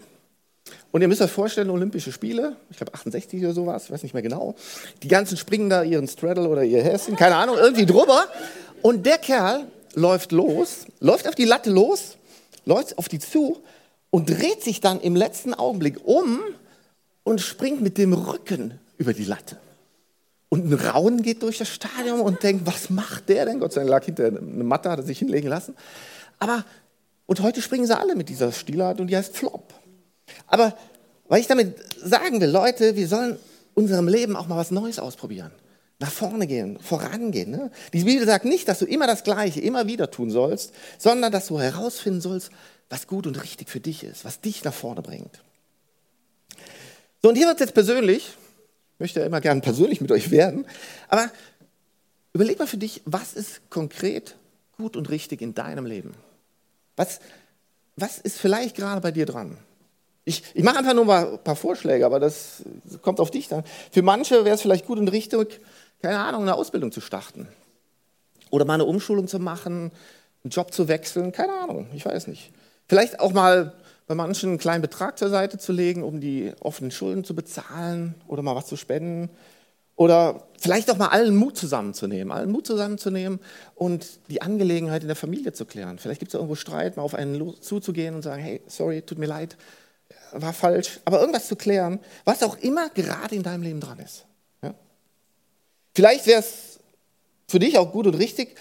Und 0.91 1.03
ihr 1.03 1.09
müsst 1.09 1.21
euch 1.21 1.31
vorstellen, 1.31 1.71
Olympische 1.71 2.13
Spiele, 2.13 2.57
ich 2.71 2.77
glaube 2.77 2.95
68 2.95 3.43
oder 3.45 3.53
sowas, 3.53 3.85
ich 3.85 3.91
weiß 3.91 4.03
nicht 4.03 4.15
mehr 4.15 4.23
genau. 4.23 4.55
Die 5.03 5.09
ganzen 5.09 5.37
springen 5.37 5.69
da 5.69 5.83
ihren 5.83 6.09
Straddle 6.09 6.49
oder 6.49 6.65
ihr 6.65 6.83
Häschen, 6.83 7.17
keine 7.17 7.37
Ahnung, 7.37 7.57
irgendwie 7.59 7.87
drüber. 7.87 8.25
Und 8.83 9.05
der 9.05 9.19
Kerl 9.19 9.67
läuft 9.95 10.33
los, 10.33 10.87
läuft 11.01 11.29
auf 11.29 11.35
die 11.35 11.45
Latte 11.45 11.71
los, 11.71 12.17
läuft 12.65 12.97
auf 12.99 13.09
die 13.09 13.19
zu 13.19 13.59
und 14.11 14.31
dreht 14.31 14.63
sich 14.63 14.81
dann 14.81 15.01
im 15.01 15.17
letzten 15.17 15.55
Augenblick 15.55 15.99
um 16.05 16.41
und 17.25 17.41
springt 17.41 17.83
mit 17.83 17.99
dem 17.99 18.13
Rücken 18.13 18.79
über 18.97 19.13
die 19.13 19.25
Latte. 19.25 19.59
Und 20.49 20.71
ein 20.71 20.75
Raunen 20.75 21.23
geht 21.23 21.43
durch 21.43 21.59
das 21.59 21.69
Stadion 21.69 22.21
und 22.21 22.43
denkt, 22.43 22.67
was 22.67 22.89
macht 22.91 23.29
der 23.29 23.45
denn? 23.45 23.61
Gott 23.61 23.73
sei 23.73 23.81
Dank 23.81 23.91
lag 23.91 24.05
hinter 24.05 24.27
eine 24.27 24.41
Matte, 24.41 24.91
hat 24.91 24.99
er 24.99 25.05
sich 25.05 25.19
hinlegen 25.19 25.49
lassen. 25.49 25.75
Aber, 26.39 26.65
und 27.27 27.41
heute 27.41 27.61
springen 27.61 27.87
sie 27.87 27.97
alle 27.97 28.15
mit 28.15 28.29
dieser 28.29 28.53
Stilart 28.53 29.01
und 29.01 29.09
die 29.09 29.17
heißt 29.17 29.37
Flop. 29.37 29.75
Aber 30.47 30.75
weil 31.29 31.41
ich 31.41 31.47
damit 31.47 31.77
sagen 32.03 32.41
will, 32.41 32.49
Leute, 32.49 32.97
wir 32.97 33.07
sollen 33.07 33.39
unserem 33.75 34.09
Leben 34.09 34.37
auch 34.37 34.47
mal 34.47 34.57
was 34.57 34.71
Neues 34.71 34.99
ausprobieren. 34.99 35.53
Nach 36.01 36.11
vorne 36.11 36.47
gehen, 36.47 36.79
vorangehen. 36.81 37.51
Ne? 37.51 37.71
Die 37.93 38.05
Bibel 38.05 38.25
sagt 38.25 38.45
nicht, 38.45 38.69
dass 38.69 38.79
du 38.79 38.87
immer 38.87 39.07
das 39.07 39.25
Gleiche 39.25 39.61
immer 39.61 39.87
wieder 39.87 40.11
tun 40.11 40.31
sollst, 40.31 40.73
sondern 40.97 41.33
dass 41.33 41.49
du 41.49 41.61
herausfinden 41.61 42.21
sollst, 42.21 42.51
was 42.89 43.07
gut 43.07 43.27
und 43.27 43.43
richtig 43.43 43.69
für 43.69 43.81
dich 43.81 44.05
ist, 44.05 44.25
was 44.25 44.41
dich 44.41 44.65
nach 44.65 44.73
vorne 44.73 45.03
bringt. 45.03 45.43
So, 47.21 47.29
und 47.29 47.35
hier 47.35 47.47
wird 47.47 47.57
es 47.57 47.67
jetzt 47.67 47.75
persönlich. 47.75 48.33
Möchte 48.99 49.21
ja 49.21 49.27
immer 49.27 49.41
gerne 49.41 49.61
persönlich 49.61 50.01
mit 50.01 50.11
euch 50.11 50.31
werden. 50.31 50.67
Aber 51.09 51.31
überleg 52.33 52.59
mal 52.59 52.67
für 52.67 52.79
dich, 52.79 53.03
was 53.05 53.33
ist 53.33 53.71
konkret 53.71 54.37
gut 54.77 54.97
und 54.97 55.11
richtig 55.11 55.41
in 55.43 55.55
deinem 55.55 55.87
Leben? 55.87 56.15
Was, 56.97 57.21
was 57.97 58.19
ist 58.19 58.39
vielleicht 58.39 58.77
gerade 58.77 59.01
bei 59.01 59.13
dir 59.13 59.27
dran? 59.27 59.59
Ich, 60.25 60.43
ich 60.53 60.63
mache 60.63 60.79
einfach 60.79 60.95
nur 60.95 61.07
mal 61.07 61.33
ein 61.33 61.39
paar 61.43 61.57
Vorschläge, 61.57 62.05
aber 62.05 62.21
das 62.21 62.63
kommt 63.01 63.19
auf 63.19 63.31
dich 63.31 63.49
dann. 63.49 63.65
Für 63.91 64.03
manche 64.03 64.45
wäre 64.45 64.55
es 64.55 64.61
vielleicht 64.61 64.87
gut 64.87 64.99
und 64.99 65.09
richtig, 65.09 65.61
keine 66.03 66.19
Ahnung, 66.19 66.43
eine 66.43 66.55
Ausbildung 66.55 66.93
zu 66.93 67.01
starten. 67.01 67.49
Oder 68.51 68.65
mal 68.65 68.75
eine 68.75 68.85
Umschulung 68.85 69.27
zu 69.27 69.39
machen, 69.39 69.91
einen 70.45 70.51
Job 70.51 70.73
zu 70.73 70.89
wechseln, 70.89 71.33
keine 71.33 71.55
Ahnung, 71.55 71.89
ich 71.95 72.05
weiß 72.05 72.27
nicht. 72.27 72.53
Vielleicht 72.89 73.21
auch 73.21 73.33
mal 73.33 73.75
bei 74.09 74.15
manchen 74.15 74.49
einen 74.49 74.59
kleinen 74.59 74.83
Betrag 74.83 75.19
zur 75.19 75.29
Seite 75.29 75.59
zu 75.59 75.71
legen, 75.73 76.03
um 76.03 76.21
die 76.21 76.53
offenen 76.61 76.91
Schulden 76.91 77.25
zu 77.25 77.35
bezahlen 77.35 78.15
oder 78.27 78.43
mal 78.43 78.57
was 78.57 78.67
zu 78.67 78.77
spenden. 78.77 79.29
Oder 79.97 80.47
vielleicht 80.59 80.91
auch 80.91 80.97
mal 80.97 81.09
allen 81.09 81.37
Mut 81.37 81.59
zusammenzunehmen, 81.59 82.33
allen 82.33 82.51
Mut 82.51 82.67
zusammenzunehmen 82.67 83.39
und 83.75 84.07
die 84.31 84.41
Angelegenheit 84.41 85.03
in 85.03 85.09
der 85.09 85.17
Familie 85.17 85.53
zu 85.53 85.67
klären. 85.67 85.99
Vielleicht 85.99 86.21
gibt 86.21 86.31
es 86.31 86.35
irgendwo 86.35 86.55
Streit, 86.55 86.97
mal 86.97 87.03
auf 87.03 87.15
einen 87.15 87.61
zuzugehen 87.61 88.15
und 88.15 88.23
sagen, 88.23 88.41
hey, 88.43 88.63
sorry, 88.67 89.03
tut 89.03 89.19
mir 89.19 89.27
leid, 89.27 89.57
war 90.33 90.53
falsch, 90.53 91.01
aber 91.05 91.21
irgendwas 91.21 91.49
zu 91.49 91.57
klären, 91.57 91.99
was 92.25 92.43
auch 92.43 92.57
immer 92.59 92.89
gerade 92.91 93.35
in 93.35 93.43
deinem 93.43 93.63
Leben 93.63 93.81
dran 93.81 93.99
ist. 93.99 94.25
Ja? 94.63 94.73
Vielleicht 95.95 96.27
wäre 96.27 96.41
es 96.41 96.79
für 97.47 97.59
dich 97.59 97.77
auch 97.77 97.93
gut 97.93 98.07
und 98.07 98.15
richtig, 98.15 98.57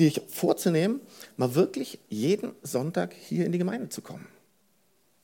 dich 0.00 0.22
vorzunehmen, 0.28 1.00
mal 1.36 1.54
wirklich 1.54 2.00
jeden 2.08 2.52
Sonntag 2.62 3.14
hier 3.14 3.46
in 3.46 3.52
die 3.52 3.58
Gemeinde 3.58 3.90
zu 3.90 4.00
kommen. 4.00 4.26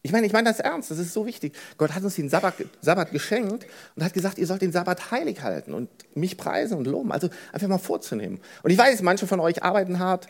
Ich 0.05 0.11
meine, 0.11 0.27
ich 0.27 0.33
meine 0.33 0.49
das 0.49 0.59
ernst, 0.59 0.91
das 0.91 0.99
ist 0.99 1.13
so 1.13 1.27
wichtig. 1.27 1.55
Gott 1.79 1.95
hat 1.95 2.03
uns 2.03 2.17
den 2.17 2.29
Sabbat, 2.29 2.55
Sabbat 2.81 3.13
geschenkt 3.13 3.67
und 3.95 4.05
hat 4.05 4.13
gesagt, 4.13 4.37
ihr 4.37 4.49
sollt 4.49 4.61
den 4.61 4.73
Sabbat 4.73 5.13
heilig 5.13 5.43
halten 5.43 5.75
und 5.75 5.89
mich 6.17 6.37
preisen 6.37 6.77
und 6.77 6.87
loben. 6.89 7.13
Also 7.13 7.29
einfach 7.53 7.69
mal 7.69 7.79
vorzunehmen. 7.79 8.41
Und 8.65 8.73
ich 8.73 8.79
weiß, 8.79 9.01
manche 9.03 9.29
von 9.29 9.39
euch 9.39 9.63
arbeiten 9.63 10.01
hart, 10.01 10.27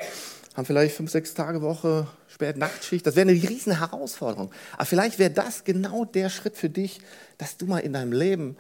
haben 0.54 0.66
vielleicht 0.66 0.94
fünf, 0.94 1.10
sechs 1.10 1.32
Tage 1.32 1.62
Woche, 1.62 2.06
spät 2.28 2.58
Nachtschicht. 2.58 3.06
Das 3.06 3.16
wäre 3.16 3.26
eine 3.26 3.48
riesen 3.48 3.78
Herausforderung. 3.78 4.50
Aber 4.74 4.84
vielleicht 4.84 5.18
wäre 5.18 5.30
das 5.30 5.64
genau 5.64 6.04
der 6.04 6.28
Schritt 6.28 6.58
für 6.58 6.68
dich, 6.68 7.00
dass 7.38 7.56
du 7.56 7.64
mal 7.64 7.78
in 7.78 7.94
deinem 7.94 8.12
Leben 8.12 8.58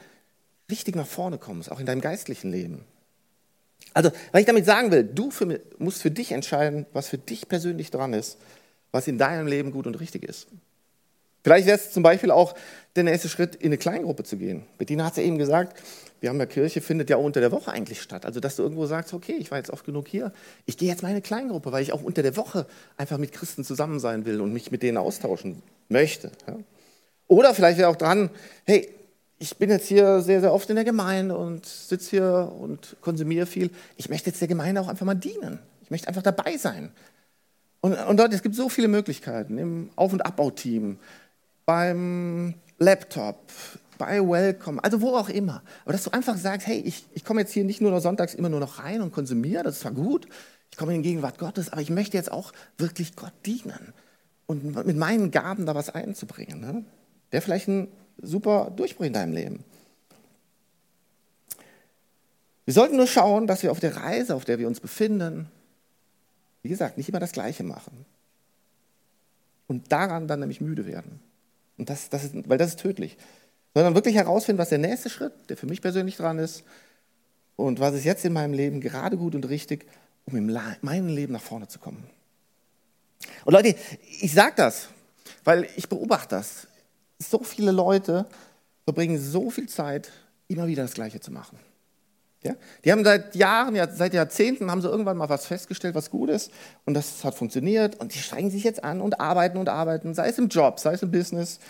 richtig 0.70 0.96
nach 0.96 1.06
vorne 1.06 1.36
kommst, 1.36 1.70
auch 1.70 1.80
in 1.80 1.84
deinem 1.84 2.00
geistlichen 2.00 2.50
Leben. 2.50 2.86
Also, 3.92 4.10
was 4.30 4.40
ich 4.40 4.46
damit 4.46 4.64
sagen 4.64 4.90
will, 4.90 5.04
du 5.04 5.30
für, 5.30 5.60
musst 5.76 6.00
für 6.00 6.10
dich 6.10 6.32
entscheiden, 6.32 6.86
was 6.94 7.08
für 7.08 7.18
dich 7.18 7.48
persönlich 7.48 7.90
dran 7.90 8.14
ist, 8.14 8.38
was 8.90 9.06
in 9.06 9.18
deinem 9.18 9.46
Leben 9.46 9.72
gut 9.72 9.86
und 9.86 10.00
richtig 10.00 10.24
ist. 10.24 10.46
Vielleicht 11.42 11.66
wäre 11.66 11.76
es 11.76 11.90
zum 11.90 12.02
Beispiel 12.02 12.30
auch 12.30 12.54
der 12.94 13.04
nächste 13.04 13.28
Schritt, 13.28 13.56
in 13.56 13.66
eine 13.66 13.78
Kleingruppe 13.78 14.22
zu 14.24 14.36
gehen. 14.36 14.64
Bettina 14.78 15.04
hat 15.04 15.12
es 15.12 15.18
ja 15.18 15.24
eben 15.24 15.38
gesagt, 15.38 15.80
wir 16.20 16.28
haben 16.28 16.38
ja 16.38 16.46
Kirche, 16.46 16.80
findet 16.80 17.10
ja 17.10 17.16
auch 17.16 17.24
unter 17.24 17.40
der 17.40 17.50
Woche 17.50 17.72
eigentlich 17.72 18.00
statt. 18.00 18.24
Also, 18.24 18.38
dass 18.38 18.56
du 18.56 18.62
irgendwo 18.62 18.86
sagst, 18.86 19.12
okay, 19.12 19.34
ich 19.38 19.50
war 19.50 19.58
jetzt 19.58 19.70
oft 19.70 19.84
genug 19.84 20.06
hier, 20.06 20.32
ich 20.66 20.76
gehe 20.76 20.88
jetzt 20.88 21.02
mal 21.02 21.08
in 21.08 21.14
eine 21.14 21.22
Kleingruppe, 21.22 21.72
weil 21.72 21.82
ich 21.82 21.92
auch 21.92 22.02
unter 22.02 22.22
der 22.22 22.36
Woche 22.36 22.66
einfach 22.96 23.18
mit 23.18 23.32
Christen 23.32 23.64
zusammen 23.64 23.98
sein 23.98 24.24
will 24.24 24.40
und 24.40 24.52
mich 24.52 24.70
mit 24.70 24.82
denen 24.82 24.98
austauschen 24.98 25.62
möchte. 25.88 26.30
Ja? 26.46 26.56
Oder 27.26 27.54
vielleicht 27.54 27.78
wäre 27.78 27.88
auch 27.88 27.96
dran, 27.96 28.30
hey, 28.64 28.88
ich 29.38 29.56
bin 29.56 29.70
jetzt 29.70 29.88
hier 29.88 30.20
sehr, 30.20 30.40
sehr 30.40 30.52
oft 30.52 30.70
in 30.70 30.76
der 30.76 30.84
Gemeinde 30.84 31.36
und 31.36 31.66
sitze 31.66 32.10
hier 32.10 32.52
und 32.60 32.96
konsumiere 33.00 33.46
viel. 33.46 33.70
Ich 33.96 34.08
möchte 34.08 34.30
jetzt 34.30 34.40
der 34.40 34.46
Gemeinde 34.46 34.80
auch 34.80 34.86
einfach 34.86 35.06
mal 35.06 35.14
dienen. 35.14 35.58
Ich 35.82 35.90
möchte 35.90 36.06
einfach 36.06 36.22
dabei 36.22 36.56
sein. 36.56 36.92
Und, 37.80 37.94
und 37.94 38.16
dort, 38.16 38.32
es 38.32 38.42
gibt 38.42 38.54
so 38.54 38.68
viele 38.68 38.86
Möglichkeiten 38.86 39.58
im 39.58 39.90
Auf- 39.96 40.12
und 40.12 40.24
Abbauteam, 40.24 40.98
beim 41.64 42.54
Laptop, 42.78 43.50
bei 43.98 44.20
Welcome, 44.20 44.82
also 44.82 45.00
wo 45.00 45.16
auch 45.16 45.28
immer. 45.28 45.62
Aber 45.84 45.92
dass 45.92 46.04
du 46.04 46.10
einfach 46.10 46.36
sagst, 46.36 46.66
hey, 46.66 46.80
ich, 46.80 47.06
ich 47.12 47.24
komme 47.24 47.40
jetzt 47.40 47.52
hier 47.52 47.64
nicht 47.64 47.80
nur 47.80 47.90
noch 47.90 48.00
sonntags 48.00 48.34
immer 48.34 48.48
nur 48.48 48.60
noch 48.60 48.78
rein 48.78 49.00
und 49.00 49.12
konsumiere, 49.12 49.62
das 49.62 49.74
ist 49.74 49.80
zwar 49.82 49.92
gut, 49.92 50.26
ich 50.70 50.76
komme 50.76 50.94
in 50.94 51.02
die 51.02 51.08
Gegenwart 51.08 51.38
Gottes, 51.38 51.70
aber 51.70 51.82
ich 51.82 51.90
möchte 51.90 52.16
jetzt 52.16 52.32
auch 52.32 52.52
wirklich 52.78 53.14
Gott 53.14 53.32
dienen 53.46 53.92
und 54.46 54.86
mit 54.86 54.96
meinen 54.96 55.30
Gaben 55.30 55.66
da 55.66 55.74
was 55.74 55.90
einzubringen. 55.90 56.60
Ne? 56.60 56.84
Wäre 57.30 57.42
vielleicht 57.42 57.68
ein 57.68 57.88
super 58.20 58.72
Durchbruch 58.74 59.04
in 59.04 59.12
deinem 59.12 59.32
Leben. 59.32 59.64
Wir 62.64 62.74
sollten 62.74 62.96
nur 62.96 63.06
schauen, 63.06 63.46
dass 63.46 63.62
wir 63.62 63.70
auf 63.70 63.80
der 63.80 63.96
Reise, 63.96 64.34
auf 64.34 64.44
der 64.44 64.58
wir 64.58 64.66
uns 64.66 64.80
befinden, 64.80 65.48
wie 66.62 66.68
gesagt, 66.68 66.96
nicht 66.96 67.08
immer 67.08 67.20
das 67.20 67.32
Gleiche 67.32 67.64
machen. 67.64 68.06
Und 69.66 69.90
daran 69.90 70.28
dann 70.28 70.40
nämlich 70.40 70.60
müde 70.60 70.86
werden. 70.86 71.20
Und 71.82 71.90
das, 71.90 72.08
das 72.10 72.22
ist, 72.22 72.48
weil 72.48 72.58
das 72.58 72.68
ist 72.68 72.78
tödlich. 72.78 73.16
Sondern 73.74 73.96
wirklich 73.96 74.14
herausfinden, 74.14 74.60
was 74.60 74.68
der 74.68 74.78
nächste 74.78 75.10
Schritt, 75.10 75.32
der 75.48 75.56
für 75.56 75.66
mich 75.66 75.82
persönlich 75.82 76.16
dran 76.16 76.38
ist, 76.38 76.62
und 77.56 77.80
was 77.80 77.92
ist 77.94 78.04
jetzt 78.04 78.24
in 78.24 78.32
meinem 78.32 78.52
Leben 78.52 78.80
gerade 78.80 79.16
gut 79.16 79.34
und 79.34 79.48
richtig, 79.48 79.84
um 80.24 80.36
in 80.36 80.56
meinem 80.80 81.08
Leben 81.08 81.32
nach 81.32 81.42
vorne 81.42 81.66
zu 81.66 81.80
kommen. 81.80 82.04
Und 83.44 83.52
Leute, 83.52 83.74
ich 84.20 84.32
sage 84.32 84.52
das, 84.56 84.90
weil 85.42 85.68
ich 85.74 85.88
beobachte 85.88 86.36
das. 86.36 86.68
So 87.18 87.42
viele 87.42 87.72
Leute 87.72 88.26
verbringen 88.84 89.20
so 89.20 89.50
viel 89.50 89.68
Zeit, 89.68 90.12
immer 90.46 90.68
wieder 90.68 90.84
das 90.84 90.94
Gleiche 90.94 91.18
zu 91.18 91.32
machen. 91.32 91.58
Ja? 92.42 92.54
Die 92.84 92.92
haben 92.92 93.04
seit 93.04 93.34
Jahren, 93.34 93.76
seit 93.94 94.14
Jahrzehnten 94.14 94.70
haben 94.70 94.80
sie 94.80 94.88
irgendwann 94.88 95.16
mal 95.16 95.28
was 95.28 95.46
festgestellt, 95.46 95.94
was 95.94 96.10
gut 96.10 96.30
ist 96.30 96.50
und 96.84 96.94
das 96.94 97.24
hat 97.24 97.34
funktioniert 97.34 98.00
und 98.00 98.14
die 98.14 98.18
strengen 98.18 98.50
sich 98.50 98.64
jetzt 98.64 98.82
an 98.82 99.00
und 99.00 99.20
arbeiten 99.20 99.58
und 99.58 99.68
arbeiten, 99.68 100.14
sei 100.14 100.28
es 100.28 100.38
im 100.38 100.48
Job, 100.48 100.80
sei 100.80 100.94
es 100.94 101.02
im 101.02 101.10
Business, 101.10 101.60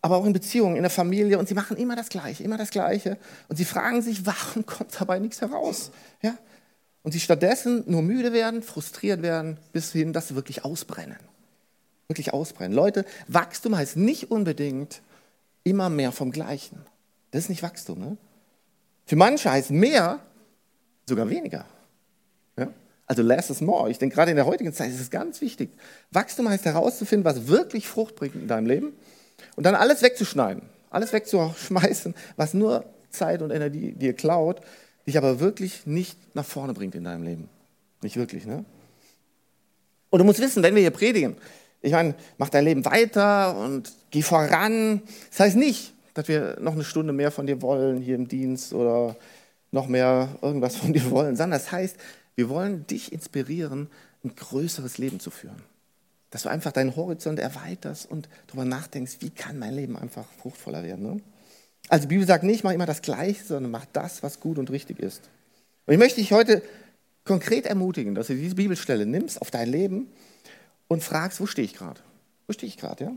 aber 0.00 0.16
auch 0.16 0.26
in 0.26 0.32
Beziehungen, 0.32 0.76
in 0.76 0.82
der 0.82 0.90
Familie 0.90 1.38
und 1.38 1.48
sie 1.48 1.54
machen 1.54 1.76
immer 1.76 1.96
das 1.96 2.08
Gleiche, 2.08 2.44
immer 2.44 2.58
das 2.58 2.70
Gleiche 2.70 3.16
und 3.48 3.56
sie 3.56 3.64
fragen 3.64 4.02
sich, 4.02 4.24
warum 4.26 4.66
kommt 4.66 5.00
dabei 5.00 5.18
nichts 5.18 5.40
heraus? 5.40 5.90
Ja? 6.22 6.36
und 7.04 7.12
sie 7.12 7.20
stattdessen 7.20 7.84
nur 7.86 8.02
müde 8.02 8.32
werden, 8.32 8.62
frustriert 8.62 9.22
werden, 9.22 9.58
bis 9.72 9.92
hin, 9.92 10.12
dass 10.12 10.28
sie 10.28 10.34
wirklich 10.34 10.64
ausbrennen. 10.64 11.18
Wirklich 12.08 12.32
ausbrennen. 12.32 12.74
Leute, 12.74 13.04
Wachstum 13.28 13.76
heißt 13.76 13.96
nicht 13.96 14.30
unbedingt 14.30 15.02
immer 15.62 15.90
mehr 15.90 16.12
vom 16.12 16.32
Gleichen. 16.32 16.80
Das 17.30 17.44
ist 17.44 17.48
nicht 17.50 17.62
Wachstum. 17.62 17.98
Ne? 17.98 18.16
Für 19.06 19.16
manche 19.16 19.50
heißt 19.50 19.70
mehr 19.70 20.20
sogar 21.06 21.28
weniger. 21.28 21.66
Ja? 22.58 22.68
Also 23.06 23.22
less 23.22 23.50
is 23.50 23.60
more. 23.60 23.90
Ich 23.90 23.98
denke, 23.98 24.14
gerade 24.14 24.30
in 24.30 24.36
der 24.36 24.46
heutigen 24.46 24.72
Zeit 24.72 24.90
ist 24.90 25.00
es 25.00 25.10
ganz 25.10 25.40
wichtig. 25.40 25.70
Wachstum 26.10 26.48
heißt 26.48 26.64
herauszufinden, 26.64 27.24
was 27.24 27.46
wirklich 27.48 27.86
Frucht 27.86 28.16
bringt 28.16 28.34
in 28.34 28.48
deinem 28.48 28.66
Leben 28.66 28.92
und 29.56 29.64
dann 29.64 29.74
alles 29.74 30.02
wegzuschneiden, 30.02 30.62
alles 30.90 31.12
wegzuschmeißen, 31.12 32.14
was 32.36 32.54
nur 32.54 32.84
Zeit 33.10 33.42
und 33.42 33.50
Energie 33.50 33.92
dir 33.92 34.14
klaut 34.14 34.60
dich 35.06 35.18
aber 35.18 35.40
wirklich 35.40 35.86
nicht 35.86 36.18
nach 36.34 36.44
vorne 36.44 36.74
bringt 36.74 36.94
in 36.94 37.04
deinem 37.04 37.24
Leben. 37.24 37.48
Nicht 38.02 38.16
wirklich, 38.16 38.46
ne? 38.46 38.64
Und 40.10 40.18
du 40.18 40.24
musst 40.24 40.40
wissen, 40.40 40.62
wenn 40.62 40.74
wir 40.74 40.82
hier 40.82 40.90
predigen, 40.90 41.36
ich 41.80 41.92
meine, 41.92 42.14
mach 42.38 42.48
dein 42.48 42.64
Leben 42.64 42.84
weiter 42.84 43.56
und 43.58 43.92
geh 44.10 44.22
voran. 44.22 45.02
Das 45.30 45.40
heißt 45.40 45.56
nicht, 45.56 45.92
dass 46.14 46.28
wir 46.28 46.56
noch 46.60 46.72
eine 46.72 46.84
Stunde 46.84 47.12
mehr 47.12 47.30
von 47.30 47.46
dir 47.46 47.60
wollen 47.60 48.00
hier 48.00 48.14
im 48.14 48.28
Dienst 48.28 48.72
oder 48.72 49.16
noch 49.72 49.88
mehr 49.88 50.28
irgendwas 50.40 50.76
von 50.76 50.92
dir 50.92 51.10
wollen, 51.10 51.36
sondern 51.36 51.58
das 51.58 51.70
heißt, 51.72 51.96
wir 52.36 52.48
wollen 52.48 52.86
dich 52.86 53.12
inspirieren, 53.12 53.88
ein 54.24 54.34
größeres 54.34 54.98
Leben 54.98 55.20
zu 55.20 55.30
führen. 55.30 55.62
Dass 56.30 56.42
du 56.42 56.48
einfach 56.48 56.72
deinen 56.72 56.96
Horizont 56.96 57.38
erweiterst 57.38 58.10
und 58.10 58.28
darüber 58.46 58.64
nachdenkst, 58.64 59.18
wie 59.20 59.30
kann 59.30 59.58
mein 59.58 59.74
Leben 59.74 59.96
einfach 59.96 60.24
fruchtvoller 60.38 60.82
werden. 60.82 61.04
Ne? 61.04 61.20
Also 61.88 62.02
die 62.02 62.14
Bibel 62.14 62.26
sagt 62.26 62.44
nicht, 62.44 62.64
mach 62.64 62.72
immer 62.72 62.86
das 62.86 63.02
Gleiche, 63.02 63.44
sondern 63.44 63.70
mach 63.70 63.84
das, 63.92 64.22
was 64.22 64.40
gut 64.40 64.58
und 64.58 64.70
richtig 64.70 64.98
ist. 64.98 65.28
Und 65.86 65.92
ich 65.92 65.98
möchte 65.98 66.20
dich 66.20 66.32
heute 66.32 66.62
konkret 67.24 67.66
ermutigen, 67.66 68.14
dass 68.14 68.28
du 68.28 68.34
diese 68.34 68.54
Bibelstelle 68.54 69.06
nimmst 69.06 69.40
auf 69.40 69.50
dein 69.50 69.68
Leben 69.68 70.08
und 70.88 71.02
fragst, 71.02 71.40
wo 71.40 71.46
stehe 71.46 71.66
ich 71.66 71.74
gerade? 71.74 72.00
Wo 72.46 72.52
stehe 72.52 72.68
ich 72.68 72.78
gerade, 72.78 73.04
ja? 73.04 73.12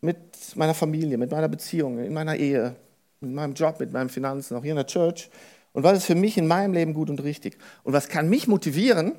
Mit 0.00 0.18
meiner 0.56 0.74
Familie, 0.74 1.18
mit 1.18 1.30
meiner 1.30 1.48
Beziehung, 1.48 1.98
in 1.98 2.12
meiner 2.12 2.36
Ehe, 2.36 2.76
mit 3.20 3.32
meinem 3.32 3.54
Job, 3.54 3.80
mit 3.80 3.92
meinen 3.92 4.08
Finanzen, 4.08 4.56
auch 4.56 4.62
hier 4.62 4.72
in 4.72 4.76
der 4.76 4.86
Church. 4.86 5.30
Und 5.72 5.82
was 5.82 5.98
ist 5.98 6.04
für 6.06 6.14
mich 6.14 6.36
in 6.36 6.46
meinem 6.46 6.72
Leben 6.72 6.94
gut 6.94 7.10
und 7.10 7.22
richtig? 7.22 7.58
Und 7.84 7.92
was 7.92 8.08
kann 8.08 8.28
mich 8.28 8.48
motivieren? 8.48 9.12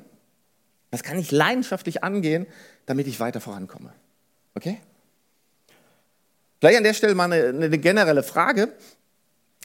Was 0.90 1.02
kann 1.02 1.18
ich 1.18 1.30
leidenschaftlich 1.30 2.04
angehen, 2.04 2.46
damit 2.84 3.06
ich 3.06 3.20
weiter 3.20 3.40
vorankomme? 3.40 3.92
Okay? 4.54 4.78
Gleich 6.60 6.76
an 6.76 6.84
der 6.84 6.94
Stelle 6.94 7.14
mal 7.14 7.32
eine, 7.32 7.48
eine 7.48 7.78
generelle 7.78 8.22
Frage. 8.22 8.72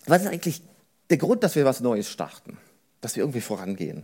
Was 0.05 0.21
ist 0.21 0.27
eigentlich 0.29 0.62
der 1.09 1.17
Grund, 1.17 1.43
dass 1.43 1.55
wir 1.55 1.65
was 1.65 1.81
Neues 1.81 2.09
starten? 2.09 2.57
Dass 3.01 3.15
wir 3.15 3.24
irgendwie 3.24 3.41
vorangehen? 3.41 4.03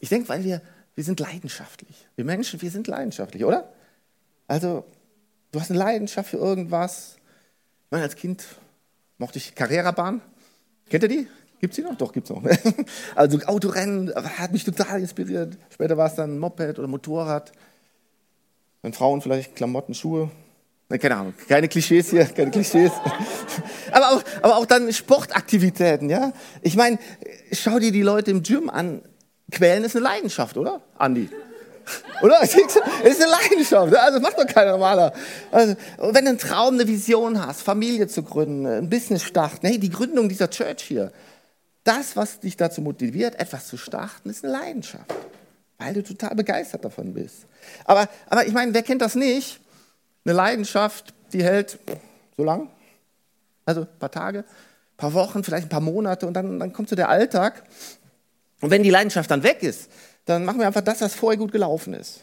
Ich 0.00 0.08
denke, 0.08 0.28
weil 0.28 0.44
wir, 0.44 0.62
wir 0.94 1.04
sind 1.04 1.20
leidenschaftlich. 1.20 2.06
Wir 2.16 2.24
Menschen, 2.24 2.62
wir 2.62 2.70
sind 2.70 2.86
leidenschaftlich, 2.86 3.44
oder? 3.44 3.72
Also, 4.46 4.84
du 5.54 5.60
hast 5.60 5.70
eine 5.70 5.78
Leidenschaft 5.78 6.30
für 6.30 6.36
irgendwas. 6.36 7.16
Ich 7.84 7.90
meine, 7.90 8.02
als 8.02 8.16
Kind 8.16 8.44
mochte 9.18 9.38
ich 9.38 9.54
Carrera-Bahn. 9.54 10.20
Kennt 10.90 11.04
ihr 11.04 11.08
die? 11.08 11.28
Gibt 11.60 11.72
es 11.72 11.76
die 11.76 11.82
noch? 11.82 11.94
Doch, 11.96 12.12
gibt 12.12 12.28
es 12.28 12.34
noch. 12.34 12.42
Also 13.14 13.38
Autorennen 13.46 14.12
hat 14.14 14.52
mich 14.52 14.64
total 14.64 15.00
inspiriert. 15.00 15.56
Später 15.70 15.96
war 15.96 16.08
es 16.08 16.16
dann 16.16 16.38
Moped 16.38 16.78
oder 16.78 16.88
Motorrad. 16.88 17.52
Dann 18.82 18.92
Frauen 18.92 19.22
vielleicht 19.22 19.54
Klamotten, 19.54 19.94
Schuhe. 19.94 20.30
Keine 20.88 21.16
Ahnung, 21.16 21.34
keine 21.48 21.66
Klischees 21.66 22.10
hier, 22.10 22.24
keine 22.26 22.50
Klischees. 22.50 22.92
aber, 23.92 24.10
auch, 24.10 24.24
aber 24.42 24.56
auch 24.58 24.66
dann 24.66 24.92
Sportaktivitäten, 24.92 26.10
ja. 26.10 26.32
Ich 26.62 26.76
meine, 26.76 26.98
schau 27.50 27.78
dir 27.78 27.90
die 27.90 28.02
Leute 28.02 28.30
im 28.30 28.42
Gym 28.42 28.68
an. 28.68 29.02
Quälen 29.50 29.82
ist 29.84 29.96
eine 29.96 30.04
Leidenschaft, 30.04 30.56
oder, 30.56 30.82
Andi? 30.96 31.30
Oder? 32.22 32.40
Es 32.42 32.54
ist 32.54 33.22
eine 33.22 33.32
Leidenschaft. 33.32 33.94
Also 33.94 34.18
das 34.18 34.22
macht 34.22 34.38
doch 34.38 34.46
keiner 34.46 34.72
normaler. 34.72 35.12
Also, 35.50 35.76
wenn 35.98 36.24
du 36.24 36.30
einen 36.30 36.38
Traum, 36.38 36.74
eine 36.74 36.86
Vision 36.86 37.44
hast, 37.44 37.62
Familie 37.62 38.08
zu 38.08 38.22
gründen, 38.22 38.66
ein 38.66 38.88
Business 38.88 39.22
starten, 39.22 39.66
hey, 39.66 39.78
die 39.78 39.90
Gründung 39.90 40.28
dieser 40.28 40.48
Church 40.50 40.82
hier, 40.82 41.12
das, 41.84 42.16
was 42.16 42.40
dich 42.40 42.56
dazu 42.56 42.80
motiviert, 42.80 43.38
etwas 43.38 43.66
zu 43.68 43.76
starten, 43.76 44.30
ist 44.30 44.44
eine 44.44 44.54
Leidenschaft. 44.54 45.12
Weil 45.78 45.94
du 45.94 46.02
total 46.02 46.34
begeistert 46.34 46.84
davon 46.84 47.12
bist. 47.12 47.46
Aber, 47.84 48.08
aber 48.28 48.46
ich 48.46 48.52
meine, 48.52 48.72
wer 48.72 48.82
kennt 48.82 49.02
das 49.02 49.14
nicht? 49.14 49.60
Eine 50.24 50.34
Leidenschaft, 50.34 51.12
die 51.32 51.44
hält 51.44 51.78
so 52.36 52.44
lang, 52.44 52.68
also 53.66 53.82
ein 53.82 53.98
paar 53.98 54.10
Tage, 54.10 54.40
ein 54.40 54.96
paar 54.96 55.12
Wochen, 55.12 55.44
vielleicht 55.44 55.66
ein 55.66 55.70
paar 55.70 55.80
Monate 55.80 56.26
und 56.26 56.34
dann, 56.34 56.58
dann 56.58 56.72
kommt 56.72 56.88
so 56.88 56.96
der 56.96 57.08
Alltag. 57.08 57.64
Und 58.60 58.70
wenn 58.70 58.82
die 58.82 58.90
Leidenschaft 58.90 59.30
dann 59.30 59.42
weg 59.42 59.62
ist, 59.62 59.90
dann 60.24 60.44
machen 60.44 60.58
wir 60.58 60.66
einfach 60.66 60.80
das, 60.80 61.00
was 61.00 61.14
vorher 61.14 61.38
gut 61.38 61.52
gelaufen 61.52 61.94
ist. 61.94 62.20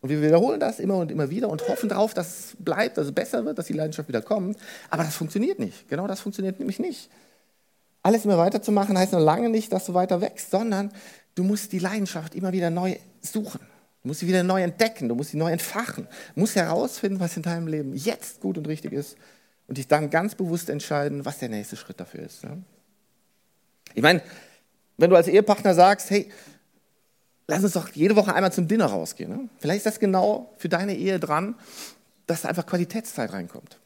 Und 0.00 0.10
wir 0.10 0.22
wiederholen 0.22 0.60
das 0.60 0.78
immer 0.78 0.98
und 0.98 1.10
immer 1.10 1.30
wieder 1.30 1.48
und 1.48 1.66
hoffen 1.68 1.88
darauf, 1.88 2.14
dass 2.14 2.38
es 2.38 2.56
bleibt, 2.58 2.96
dass 2.96 3.06
es 3.06 3.12
besser 3.12 3.44
wird, 3.44 3.58
dass 3.58 3.66
die 3.66 3.72
Leidenschaft 3.72 4.08
wieder 4.08 4.22
kommt. 4.22 4.58
Aber 4.90 5.04
das 5.04 5.16
funktioniert 5.16 5.58
nicht. 5.58 5.88
Genau 5.88 6.06
das 6.06 6.20
funktioniert 6.20 6.58
nämlich 6.58 6.78
nicht. 6.78 7.08
Alles 8.02 8.24
immer 8.24 8.38
weiterzumachen 8.38 8.96
heißt 8.96 9.12
noch 9.12 9.20
lange 9.20 9.48
nicht, 9.48 9.72
dass 9.72 9.86
du 9.86 9.94
weiter 9.94 10.20
wächst, 10.20 10.50
sondern 10.50 10.92
du 11.34 11.42
musst 11.42 11.72
die 11.72 11.80
Leidenschaft 11.80 12.34
immer 12.34 12.52
wieder 12.52 12.70
neu 12.70 12.96
suchen. 13.20 13.60
Du 14.02 14.08
musst 14.08 14.20
sie 14.20 14.28
wieder 14.28 14.44
neu 14.44 14.62
entdecken, 14.62 15.08
du 15.08 15.16
musst 15.16 15.30
sie 15.30 15.36
neu 15.36 15.50
entfachen. 15.50 16.06
Du 16.34 16.40
musst 16.40 16.54
herausfinden, 16.54 17.18
was 17.18 17.36
in 17.36 17.42
deinem 17.42 17.66
Leben 17.66 17.94
jetzt 17.96 18.40
gut 18.40 18.58
und 18.58 18.68
richtig 18.68 18.92
ist 18.92 19.16
und 19.66 19.78
dich 19.78 19.88
dann 19.88 20.10
ganz 20.10 20.36
bewusst 20.36 20.70
entscheiden, 20.70 21.24
was 21.24 21.38
der 21.38 21.48
nächste 21.48 21.74
Schritt 21.76 21.98
dafür 21.98 22.20
ist. 22.20 22.42
Ich 23.94 24.02
meine, 24.02 24.22
wenn 24.98 25.10
du 25.10 25.16
als 25.16 25.26
Ehepartner 25.26 25.74
sagst, 25.74 26.10
hey, 26.10 26.30
lass 27.48 27.62
uns 27.62 27.72
doch 27.72 27.88
jede 27.90 28.16
Woche 28.16 28.34
einmal 28.34 28.52
zum 28.52 28.68
Dinner 28.68 28.86
rausgehen. 28.86 29.30
Ne? 29.30 29.48
Vielleicht 29.58 29.78
ist 29.78 29.86
das 29.86 30.00
genau 30.00 30.52
für 30.58 30.68
deine 30.68 30.96
Ehe 30.96 31.20
dran, 31.20 31.54
dass 32.26 32.42
da 32.42 32.48
einfach 32.48 32.66
Qualitätszeit 32.66 33.32
reinkommt. 33.32 33.78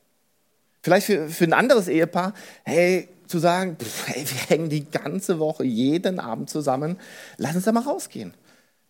Vielleicht 0.82 1.06
für, 1.06 1.28
für 1.28 1.44
ein 1.44 1.52
anderes 1.52 1.88
Ehepaar, 1.88 2.32
hey, 2.64 3.08
zu 3.26 3.38
sagen, 3.38 3.76
pff, 3.76 4.08
hey, 4.08 4.24
wir 4.26 4.40
hängen 4.48 4.70
die 4.70 4.90
ganze 4.90 5.38
Woche 5.38 5.64
jeden 5.64 6.18
Abend 6.18 6.50
zusammen, 6.50 6.98
lass 7.36 7.54
uns 7.54 7.64
da 7.64 7.72
mal 7.72 7.82
rausgehen. 7.82 8.34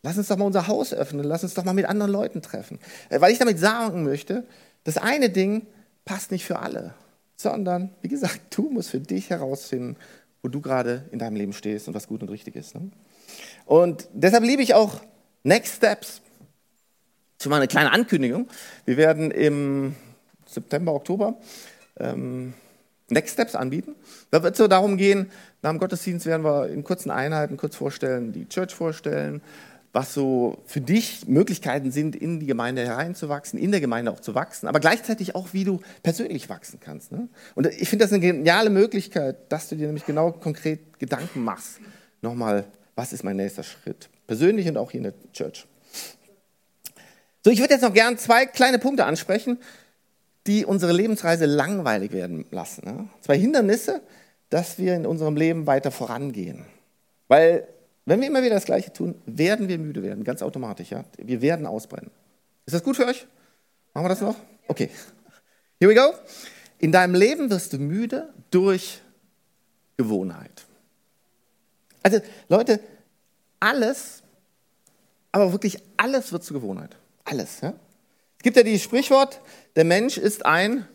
Lass 0.02 0.16
uns 0.16 0.28
doch 0.28 0.38
mal 0.38 0.46
unser 0.46 0.66
Haus 0.66 0.94
öffnen, 0.94 1.24
lass 1.24 1.42
uns 1.42 1.52
doch 1.52 1.64
mal 1.64 1.74
mit 1.74 1.84
anderen 1.84 2.10
Leuten 2.10 2.40
treffen. 2.40 2.78
Äh, 3.10 3.20
weil 3.20 3.32
ich 3.32 3.38
damit 3.38 3.58
sagen 3.58 4.02
möchte, 4.02 4.44
das 4.84 4.96
eine 4.96 5.28
Ding 5.28 5.66
passt 6.06 6.30
nicht 6.30 6.46
für 6.46 6.58
alle, 6.60 6.94
sondern, 7.36 7.90
wie 8.00 8.08
gesagt, 8.08 8.40
du 8.56 8.70
musst 8.70 8.90
für 8.90 9.00
dich 9.00 9.28
herausfinden, 9.28 9.96
wo 10.42 10.48
du 10.48 10.62
gerade 10.62 11.04
in 11.10 11.18
deinem 11.18 11.36
Leben 11.36 11.52
stehst 11.52 11.86
und 11.86 11.92
was 11.92 12.06
gut 12.06 12.22
und 12.22 12.30
richtig 12.30 12.56
ist. 12.56 12.74
Ne? 12.74 12.90
Und 13.66 14.08
deshalb 14.12 14.44
liebe 14.44 14.62
ich 14.62 14.74
auch 14.74 15.00
Next 15.42 15.76
Steps. 15.76 16.20
Schon 17.42 17.50
mal 17.50 17.56
eine 17.56 17.68
kleine 17.68 17.92
Ankündigung. 17.92 18.48
Wir 18.84 18.96
werden 18.96 19.30
im 19.30 19.94
September, 20.46 20.92
Oktober 20.92 21.36
ähm, 21.98 22.54
Next 23.08 23.34
Steps 23.34 23.54
anbieten. 23.54 23.94
Da 24.30 24.42
wird 24.42 24.54
es 24.54 24.58
so 24.58 24.68
darum 24.68 24.96
gehen, 24.96 25.30
nach 25.62 25.70
dem 25.70 25.78
Gottesdienst 25.78 26.26
werden 26.26 26.44
wir 26.44 26.68
in 26.68 26.84
kurzen 26.84 27.10
Einheiten 27.10 27.56
kurz 27.56 27.76
vorstellen, 27.76 28.32
die 28.32 28.48
Church 28.48 28.74
vorstellen, 28.74 29.42
was 29.92 30.14
so 30.14 30.58
für 30.66 30.80
dich 30.80 31.26
Möglichkeiten 31.26 31.90
sind, 31.90 32.14
in 32.14 32.38
die 32.38 32.46
Gemeinde 32.46 32.86
hereinzuwachsen, 32.86 33.58
in 33.58 33.72
der 33.72 33.80
Gemeinde 33.80 34.12
auch 34.12 34.20
zu 34.20 34.34
wachsen, 34.36 34.68
aber 34.68 34.78
gleichzeitig 34.78 35.34
auch, 35.34 35.48
wie 35.52 35.64
du 35.64 35.80
persönlich 36.02 36.48
wachsen 36.48 36.78
kannst. 36.80 37.10
Ne? 37.10 37.28
Und 37.56 37.66
ich 37.66 37.88
finde 37.88 38.04
das 38.04 38.12
eine 38.12 38.20
geniale 38.20 38.70
Möglichkeit, 38.70 39.50
dass 39.50 39.68
du 39.68 39.74
dir 39.74 39.86
nämlich 39.86 40.06
genau 40.06 40.30
konkret 40.30 40.98
Gedanken 41.00 41.42
machst. 41.42 41.80
Nochmal, 42.22 42.66
was 43.00 43.14
ist 43.14 43.24
mein 43.24 43.36
nächster 43.36 43.62
Schritt? 43.62 44.10
Persönlich 44.26 44.68
und 44.68 44.76
auch 44.76 44.90
hier 44.90 44.98
in 44.98 45.04
der 45.04 45.14
Church. 45.32 45.66
So, 47.42 47.50
ich 47.50 47.58
würde 47.58 47.72
jetzt 47.72 47.80
noch 47.80 47.94
gern 47.94 48.18
zwei 48.18 48.44
kleine 48.44 48.78
Punkte 48.78 49.06
ansprechen, 49.06 49.58
die 50.46 50.66
unsere 50.66 50.92
Lebensreise 50.92 51.46
langweilig 51.46 52.12
werden 52.12 52.44
lassen. 52.50 52.84
Ne? 52.84 53.08
Zwei 53.22 53.38
Hindernisse, 53.38 54.02
dass 54.50 54.76
wir 54.76 54.94
in 54.96 55.06
unserem 55.06 55.34
Leben 55.36 55.66
weiter 55.66 55.90
vorangehen. 55.90 56.66
Weil 57.26 57.66
wenn 58.04 58.20
wir 58.20 58.28
immer 58.28 58.42
wieder 58.42 58.56
das 58.56 58.66
Gleiche 58.66 58.92
tun, 58.92 59.14
werden 59.24 59.68
wir 59.68 59.78
müde 59.78 60.02
werden, 60.02 60.22
ganz 60.22 60.42
automatisch. 60.42 60.90
Ja? 60.90 61.06
Wir 61.16 61.40
werden 61.40 61.64
ausbrennen. 61.64 62.10
Ist 62.66 62.74
das 62.74 62.82
gut 62.82 62.96
für 62.96 63.06
euch? 63.06 63.26
Machen 63.94 64.04
wir 64.04 64.10
das 64.10 64.20
noch? 64.20 64.36
Okay. 64.68 64.90
Here 65.80 65.90
we 65.90 65.94
go. 65.94 66.12
In 66.76 66.92
deinem 66.92 67.14
Leben 67.14 67.48
wirst 67.48 67.72
du 67.72 67.78
müde 67.78 68.28
durch 68.50 69.00
Gewohnheit. 69.96 70.66
Also 72.02 72.20
Leute, 72.48 72.80
alles, 73.58 74.22
aber 75.32 75.52
wirklich 75.52 75.78
alles 75.96 76.32
wird 76.32 76.44
zur 76.44 76.60
Gewohnheit. 76.60 76.96
Alles. 77.24 77.60
Ja? 77.60 77.74
Es 78.38 78.42
gibt 78.42 78.56
ja 78.56 78.62
dieses 78.62 78.82
Sprichwort, 78.82 79.40
der 79.76 79.84
Mensch 79.84 80.16
ist 80.18 80.44
ein 80.46 80.86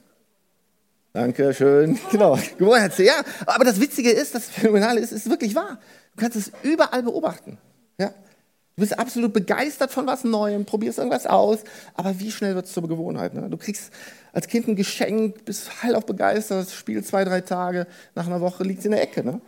Danke 1.15 1.53
schön. 1.53 1.97
Genau, 2.11 2.37
Gewohnheit. 2.57 2.99
Ja, 2.99 3.23
aber 3.45 3.63
das 3.63 3.79
Witzige 3.79 4.11
ist, 4.11 4.35
das 4.35 4.49
Phänomenale 4.49 4.99
ist, 4.99 5.13
ist 5.13 5.29
wirklich 5.29 5.55
wahr. 5.55 5.79
Du 6.13 6.21
kannst 6.21 6.35
es 6.35 6.51
überall 6.61 7.03
beobachten. 7.03 7.57
Ja? 7.97 8.07
Du 8.07 8.81
bist 8.81 8.99
absolut 8.99 9.31
begeistert 9.31 9.91
von 9.91 10.05
was 10.07 10.25
Neuem, 10.25 10.65
probierst 10.65 10.97
irgendwas 10.97 11.25
aus, 11.25 11.59
aber 11.93 12.19
wie 12.19 12.31
schnell 12.31 12.55
wird 12.55 12.65
es 12.65 12.73
zur 12.73 12.85
Gewohnheit? 12.89 13.33
Ne? 13.33 13.49
Du 13.49 13.55
kriegst 13.55 13.93
als 14.33 14.47
Kind 14.47 14.67
ein 14.67 14.75
Geschenk, 14.75 15.45
bist 15.45 15.81
heil 15.81 15.95
auf 15.95 16.05
begeistert, 16.05 16.69
spielst 16.69 17.07
zwei, 17.07 17.23
drei 17.23 17.39
Tage, 17.39 17.87
nach 18.13 18.27
einer 18.27 18.41
Woche 18.41 18.65
liegt 18.65 18.79
es 18.79 18.85
in 18.85 18.91
der 18.91 19.01
Ecke. 19.01 19.23
Ne? 19.23 19.39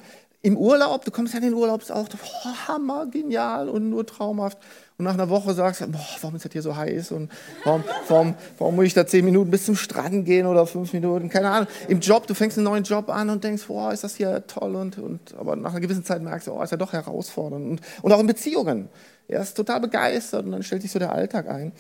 Im 0.42 0.56
Urlaub, 0.56 1.04
du 1.04 1.12
kommst 1.12 1.34
ja 1.34 1.40
in 1.40 1.46
den 1.46 1.54
Urlaub, 1.54 1.82
ist 1.82 1.92
auch 1.92 2.08
oh, 2.08 2.68
hammer, 2.68 3.08
genial 3.08 3.70
und 3.70 3.90
nur 3.90 4.06
traumhaft. 4.06 4.58
Und 4.98 5.06
nach 5.06 5.14
einer 5.14 5.30
Woche 5.30 5.54
sagst 5.54 5.82
du, 5.82 5.88
boah, 5.88 6.06
warum 6.22 6.36
ist 6.36 6.46
das 6.46 6.52
hier 6.52 6.62
so 6.62 6.76
heiß 6.76 7.12
und 7.12 7.32
warum, 7.64 7.84
warum, 8.08 8.36
warum 8.58 8.76
muss 8.76 8.86
ich 8.86 8.94
da 8.94 9.06
zehn 9.06 9.26
Minuten 9.26 9.52
bis 9.52 9.66
zum 9.66 9.76
Strand 9.76 10.26
gehen 10.26 10.48
oder 10.48 10.66
fünf 10.66 10.94
Minuten, 10.94 11.30
keine 11.30 11.50
Ahnung. 11.50 11.68
Im 11.88 12.00
Job, 12.00 12.26
du 12.28 12.34
fängst 12.34 12.58
einen 12.58 12.66
neuen 12.66 12.84
Job 12.84 13.10
an 13.10 13.30
und 13.30 13.44
denkst, 13.44 13.66
boah, 13.68 13.92
ist 13.92 14.04
das 14.04 14.16
hier 14.16 14.46
toll 14.48 14.76
und, 14.76 14.98
und 14.98 15.36
aber 15.38 15.56
nach 15.56 15.72
einer 15.72 15.82
gewissen 15.82 16.04
Zeit 16.04 16.22
merkst 16.22 16.48
du, 16.48 16.54
oh, 16.54 16.64
ist 16.64 16.72
ja 16.72 16.78
doch 16.78 16.94
herausfordernd. 16.94 17.66
Und, 17.68 17.82
und 18.02 18.12
auch 18.12 18.20
in 18.20 18.28
Beziehungen. 18.28 18.90
Er 19.28 19.42
ist 19.42 19.56
total 19.56 19.82
begeistert 19.82 20.46
und 20.46 20.54
dann 20.54 20.64
stellt 20.64 20.82
sich 20.82 20.92
so 20.92 21.00
der 21.00 21.12
Alltag 21.12 21.50
ein. 21.50 21.74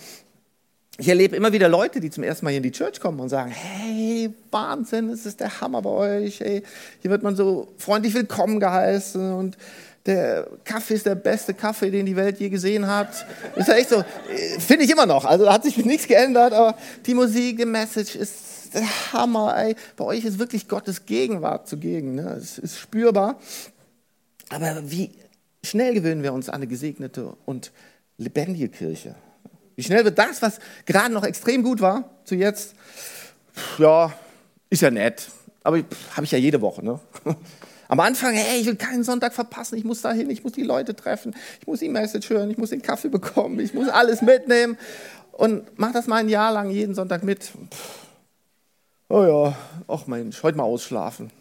Ich 0.99 1.07
erlebe 1.07 1.35
immer 1.35 1.53
wieder 1.53 1.69
Leute, 1.69 1.99
die 1.99 2.09
zum 2.09 2.23
ersten 2.23 2.43
Mal 2.43 2.49
hier 2.49 2.57
in 2.57 2.63
die 2.63 2.71
Church 2.71 2.99
kommen 2.99 3.19
und 3.19 3.29
sagen, 3.29 3.51
hey, 3.51 4.31
Wahnsinn, 4.49 5.09
es 5.09 5.27
ist 5.27 5.39
der 5.39 5.61
Hammer 5.61 5.83
bei 5.83 5.89
euch. 5.91 6.39
Hey, 6.39 6.63
hier 7.01 7.11
wird 7.11 7.21
man 7.21 7.35
so 7.35 7.67
freundlich 7.77 8.15
willkommen 8.15 8.59
geheißen 8.59 9.31
und 9.33 9.57
der 10.07 10.47
Kaffee 10.63 10.95
ist 10.95 11.05
der 11.05 11.13
beste 11.13 11.53
Kaffee, 11.53 11.91
den 11.91 12.07
die 12.07 12.15
Welt 12.15 12.39
je 12.39 12.49
gesehen 12.49 12.87
hat. 12.87 13.27
Ist 13.55 13.67
ja 13.67 13.75
echt 13.75 13.89
so, 13.89 14.03
finde 14.57 14.85
ich 14.85 14.89
immer 14.89 15.05
noch. 15.05 15.25
Also 15.25 15.45
da 15.45 15.53
hat 15.53 15.63
sich 15.63 15.77
nichts 15.85 16.07
geändert, 16.07 16.53
aber 16.53 16.75
die 17.05 17.13
Musik, 17.13 17.57
die 17.57 17.65
Message 17.65 18.15
ist 18.15 18.73
der 18.73 19.13
Hammer. 19.13 19.55
Ey. 19.55 19.75
Bei 19.97 20.05
euch 20.05 20.25
ist 20.25 20.39
wirklich 20.39 20.67
Gottes 20.67 21.05
Gegenwart 21.05 21.67
zugegen. 21.67 22.15
Ne? 22.15 22.37
Es 22.41 22.57
ist 22.57 22.79
spürbar. 22.79 23.39
Aber 24.49 24.81
wie 24.89 25.11
schnell 25.63 25.93
gewöhnen 25.93 26.23
wir 26.23 26.33
uns 26.33 26.49
an 26.49 26.55
eine 26.55 26.67
gesegnete 26.67 27.33
und 27.45 27.71
lebendige 28.17 28.69
Kirche? 28.69 29.15
Wie 29.77 29.83
schnell 29.83 30.03
wird 30.03 30.17
das, 30.17 30.41
was 30.41 30.59
gerade 30.87 31.13
noch 31.13 31.23
extrem 31.23 31.61
gut 31.61 31.81
war, 31.81 32.09
zu 32.25 32.33
jetzt, 32.33 32.73
ja, 33.77 34.11
ist 34.71 34.81
ja 34.81 34.89
nett, 34.89 35.29
aber 35.63 35.77
habe 36.15 36.23
ich 36.23 36.31
ja 36.31 36.39
jede 36.39 36.61
Woche. 36.61 36.83
Ne? 36.83 36.99
Am 37.87 37.99
Anfang, 37.99 38.33
hey, 38.33 38.59
ich 38.59 38.65
will 38.65 38.75
keinen 38.75 39.03
Sonntag 39.03 39.35
verpassen, 39.35 39.77
ich 39.77 39.83
muss 39.83 40.01
dahin, 40.01 40.31
ich 40.31 40.43
muss 40.43 40.53
die 40.53 40.63
Leute 40.63 40.95
treffen, 40.95 41.35
ich 41.61 41.67
muss 41.67 41.79
die 41.79 41.89
Message 41.89 42.27
hören, 42.31 42.49
ich 42.49 42.57
muss 42.57 42.71
den 42.71 42.81
Kaffee 42.81 43.09
bekommen, 43.09 43.59
ich 43.59 43.75
muss 43.75 43.87
alles 43.87 44.23
mitnehmen. 44.23 44.79
Und 45.31 45.77
mach 45.77 45.93
das 45.93 46.07
mal 46.07 46.17
ein 46.17 46.29
Jahr 46.29 46.51
lang 46.51 46.71
jeden 46.71 46.95
Sonntag 46.95 47.21
mit. 47.21 47.51
Oh 49.09 49.23
ja, 49.23 49.55
ach 49.87 50.07
Mensch, 50.07 50.41
heute 50.41 50.57
mal 50.57 50.63
ausschlafen. 50.63 51.31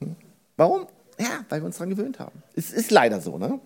Hm? 0.00 0.16
Warum? 0.58 0.86
Ja, 1.18 1.46
weil 1.48 1.62
wir 1.62 1.66
uns 1.66 1.78
daran 1.78 1.90
gewöhnt 1.90 2.18
haben. 2.18 2.42
Es 2.54 2.72
ist 2.72 2.90
leider 2.90 3.22
so, 3.22 3.38
ne? 3.38 3.58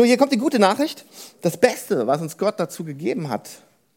So, 0.00 0.06
hier 0.06 0.16
kommt 0.16 0.32
die 0.32 0.38
gute 0.38 0.58
Nachricht. 0.58 1.04
Das 1.42 1.58
Beste, 1.58 2.06
was 2.06 2.22
uns 2.22 2.38
Gott 2.38 2.58
dazu 2.58 2.84
gegeben 2.84 3.28
hat, 3.28 3.50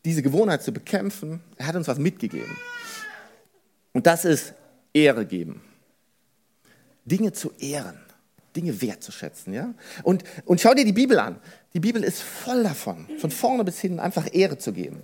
diese 0.03 0.21
Gewohnheit 0.21 0.61
zu 0.61 0.73
bekämpfen, 0.73 1.39
er 1.55 1.67
hat 1.67 1.77
uns 1.77 1.87
was 1.87 1.97
mitgegeben. 1.97 2.57
Und 3.93 4.05
das 4.05 4.25
ist 4.25 4.53
Ehre 4.93 5.25
geben. 5.25 5.61
Dinge 7.05 7.31
zu 7.31 7.53
ehren, 7.57 7.97
Dinge 8.53 8.81
wertzuschätzen. 8.81 9.53
Ja? 9.53 9.73
Und, 10.03 10.25
und 10.43 10.59
schau 10.59 10.73
dir 10.73 10.83
die 10.83 10.91
Bibel 10.91 11.17
an. 11.19 11.39
Die 11.73 11.79
Bibel 11.79 12.03
ist 12.03 12.21
voll 12.21 12.63
davon, 12.63 13.07
von 13.17 13.31
vorne 13.31 13.63
bis 13.63 13.79
hinten 13.79 14.01
einfach 14.01 14.27
Ehre 14.33 14.57
zu 14.57 14.73
geben, 14.73 15.03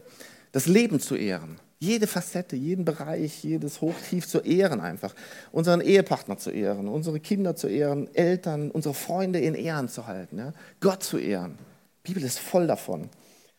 das 0.51 0.65
Leben 0.65 0.99
zu 0.99 1.15
ehren, 1.15 1.61
jede 1.79 2.07
Facette, 2.07 2.57
jeden 2.57 2.83
Bereich, 2.83 3.43
jedes 3.43 3.79
Hochtief 3.79 4.27
zu 4.27 4.39
ehren 4.39 4.81
einfach. 4.81 5.15
Unseren 5.51 5.79
Ehepartner 5.79 6.37
zu 6.37 6.51
ehren, 6.51 6.89
unsere 6.89 7.21
Kinder 7.21 7.55
zu 7.55 7.67
ehren, 7.67 8.13
Eltern, 8.13 8.69
unsere 8.69 8.93
Freunde 8.93 9.39
in 9.39 9.55
Ehren 9.55 9.87
zu 9.87 10.05
halten, 10.05 10.37
ja? 10.37 10.53
Gott 10.81 11.03
zu 11.03 11.17
ehren. 11.17 11.57
Die 12.05 12.13
Bibel 12.13 12.23
ist 12.23 12.39
voll 12.39 12.67
davon. 12.67 13.09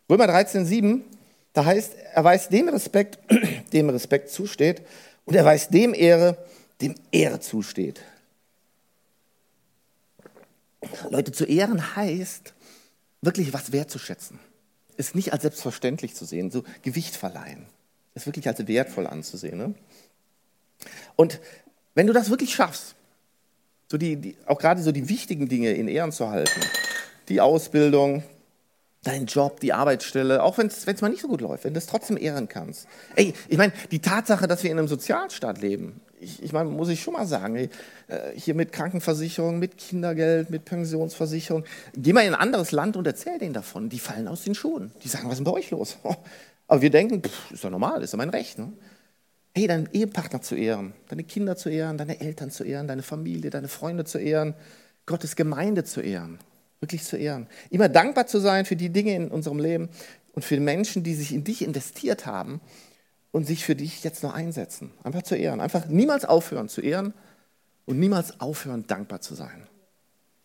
Römer 0.09 0.27
13, 0.27 0.67
7, 0.67 1.03
da 1.55 1.65
heißt, 1.65 1.95
er 2.13 2.23
weiß 2.23 2.51
dem 2.51 2.69
Respekt, 2.69 3.19
dem 3.73 3.89
Respekt 3.89 4.31
zusteht 4.31 4.83
und 5.25 5.35
er 5.35 5.45
weiß 5.45 5.69
dem 5.69 5.95
Ehre, 5.95 6.37
dem 6.83 6.95
Ehre 7.13 7.41
zusteht. 7.41 8.03
Leute 11.09 11.33
zu 11.33 11.47
ehren 11.47 11.97
heißt, 11.97 12.53
wirklich 13.23 13.53
was 13.55 13.73
wertzuschätzen. 13.73 14.39
Ist 14.97 15.15
nicht 15.15 15.33
als 15.33 15.43
selbstverständlich 15.43 16.15
zu 16.15 16.27
sehen, 16.27 16.51
so 16.51 16.65
Gewicht 16.83 17.17
verleihen 17.17 17.67
ist 18.15 18.27
wirklich 18.27 18.47
als 18.49 18.67
wertvoll 18.67 19.07
anzusehen. 19.07 19.59
Ne? 19.59 19.75
Und 21.17 21.41
wenn 21.95 22.07
du 22.07 22.13
das 22.13 22.31
wirklich 22.31 22.55
schaffst, 22.55 22.95
so 23.91 23.99
die, 23.99 24.17
die, 24.17 24.37
auch 24.47 24.59
gerade 24.59 24.83
so 24.83 24.93
die 24.93 25.09
wichtigen 25.09 25.49
Dinge 25.49 25.73
in 25.73 25.89
Ehren 25.89 26.13
zu 26.13 26.31
halten, 26.31 26.61
die 27.29 27.41
Ausbildung, 27.41 28.23
dein 29.03 29.27
Job, 29.27 29.61
die 29.61 29.73
Arbeitsstelle, 29.73 30.43
auch 30.43 30.59
wenn 30.59 30.67
es 30.67 31.01
mal 31.01 31.09
nicht 31.09 31.23
so 31.23 31.29
gut 31.29 31.41
läuft, 31.41 31.65
wenn 31.65 31.75
du 31.75 31.79
es 31.79 31.87
trotzdem 31.87 32.17
ehren 32.17 32.49
kannst. 32.49 32.87
Ey, 33.17 33.33
ich 33.49 33.59
meine, 33.59 33.73
die 33.91 34.01
Tatsache, 34.01 34.47
dass 34.47 34.63
wir 34.63 34.71
in 34.71 34.79
einem 34.79 34.89
Sozialstaat 34.89 35.61
leben, 35.61 36.01
ich, 36.21 36.43
ich 36.43 36.53
meine, 36.53 36.69
muss 36.69 36.91
ich 36.91 37.03
schon 37.03 37.15
mal 37.15 37.27
sagen, 37.27 37.57
äh, 37.57 37.69
hier 38.35 38.55
mit 38.55 38.73
Krankenversicherung, 38.73 39.59
mit 39.59 39.79
Kindergeld, 39.79 40.51
mit 40.51 40.67
Pensionsversicherung, 40.67 41.65
geh 41.97 42.13
mal 42.13 42.21
in 42.21 42.35
ein 42.35 42.41
anderes 42.41 42.73
Land 42.73 42.97
und 42.97 43.07
erzähl 43.07 43.39
denen 43.39 43.55
davon. 43.55 43.89
Die 43.89 43.99
fallen 43.99 44.29
aus 44.29 44.45
den 44.45 44.55
Schuhen. 44.55 44.93
Die 45.03 45.09
sagen, 45.09 45.27
was 45.27 45.33
ist 45.33 45.39
denn 45.39 45.45
bei 45.45 45.53
euch 45.53 45.71
los? 45.71 45.97
Aber 46.71 46.83
wir 46.83 46.91
denken, 46.91 47.21
pff, 47.21 47.51
ist 47.51 47.65
doch 47.65 47.71
normal, 47.71 48.01
ist 48.01 48.15
doch 48.15 48.19
mein 48.19 48.31
Recht. 48.31 48.57
Ne? 48.57 48.73
Hey, 49.57 49.67
deinen 49.67 49.89
Ehepartner 49.93 50.41
zu 50.41 50.55
ehren, 50.55 50.93
deine 51.09 51.25
Kinder 51.25 51.57
zu 51.57 51.69
ehren, 51.69 51.99
deine 51.99 52.21
Eltern 52.21 52.53
zu 52.53 52.63
ehren, 52.63 52.87
deine 52.87 53.03
Familie, 53.03 53.51
deine 53.51 53.67
Freunde 53.67 54.05
zu 54.05 54.19
ehren, 54.19 54.55
Gottes 55.05 55.35
Gemeinde 55.35 55.83
zu 55.83 56.01
ehren, 56.01 56.39
wirklich 56.79 57.03
zu 57.03 57.17
ehren. 57.17 57.49
Immer 57.71 57.89
dankbar 57.89 58.29
zu 58.29 58.39
sein 58.39 58.67
für 58.67 58.77
die 58.77 58.91
Dinge 58.91 59.17
in 59.17 59.33
unserem 59.33 59.59
Leben 59.59 59.89
und 60.33 60.45
für 60.45 60.55
die 60.55 60.61
Menschen, 60.61 61.03
die 61.03 61.17
sich 61.17 61.35
in 61.35 61.43
dich 61.43 61.63
investiert 61.63 62.25
haben 62.25 62.61
und 63.33 63.49
sich 63.49 63.65
für 63.65 63.75
dich 63.75 64.05
jetzt 64.05 64.23
noch 64.23 64.33
einsetzen. 64.33 64.93
Einfach 65.03 65.23
zu 65.23 65.35
ehren. 65.35 65.61
Einfach 65.61 65.89
niemals 65.89 66.25
aufhören 66.25 66.69
zu 66.69 66.83
ehren 66.83 67.15
und 67.85 67.99
niemals 67.99 68.39
aufhören, 68.39 68.87
dankbar 68.87 69.21
zu 69.21 69.35
sein. 69.35 69.67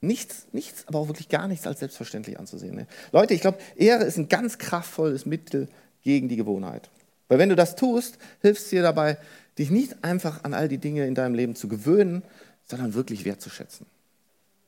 Nichts, 0.02 0.48
nichts, 0.54 0.88
aber 0.88 0.98
auch 0.98 1.08
wirklich 1.08 1.30
gar 1.30 1.48
nichts 1.48 1.68
als 1.68 1.82
selbstverständlich 1.82 2.40
anzusehen. 2.40 2.76
Ne? 2.76 2.88
Leute, 3.12 3.36
ich 3.36 3.42
glaube, 3.42 3.60
Ehre 3.76 4.06
ist 4.06 4.18
ein 4.18 4.28
ganz 4.28 4.58
kraftvolles 4.58 5.28
Mittel 5.28 5.70
gegen 6.06 6.30
die 6.30 6.38
Gewohnheit. 6.38 6.90
Weil 7.28 7.40
wenn 7.40 7.50
du 7.50 7.56
das 7.56 7.76
tust, 7.76 8.18
hilfst 8.42 8.72
dir 8.72 8.84
dabei, 8.84 9.18
dich 9.58 9.72
nicht 9.72 10.04
einfach 10.04 10.44
an 10.44 10.54
all 10.54 10.70
die 10.70 10.78
Dinge 10.78 11.06
in 11.06 11.16
deinem 11.16 11.34
Leben 11.34 11.56
zu 11.56 11.68
gewöhnen, 11.68 12.22
sondern 12.66 12.94
wirklich 12.94 13.26
wertzuschätzen. 13.26 13.88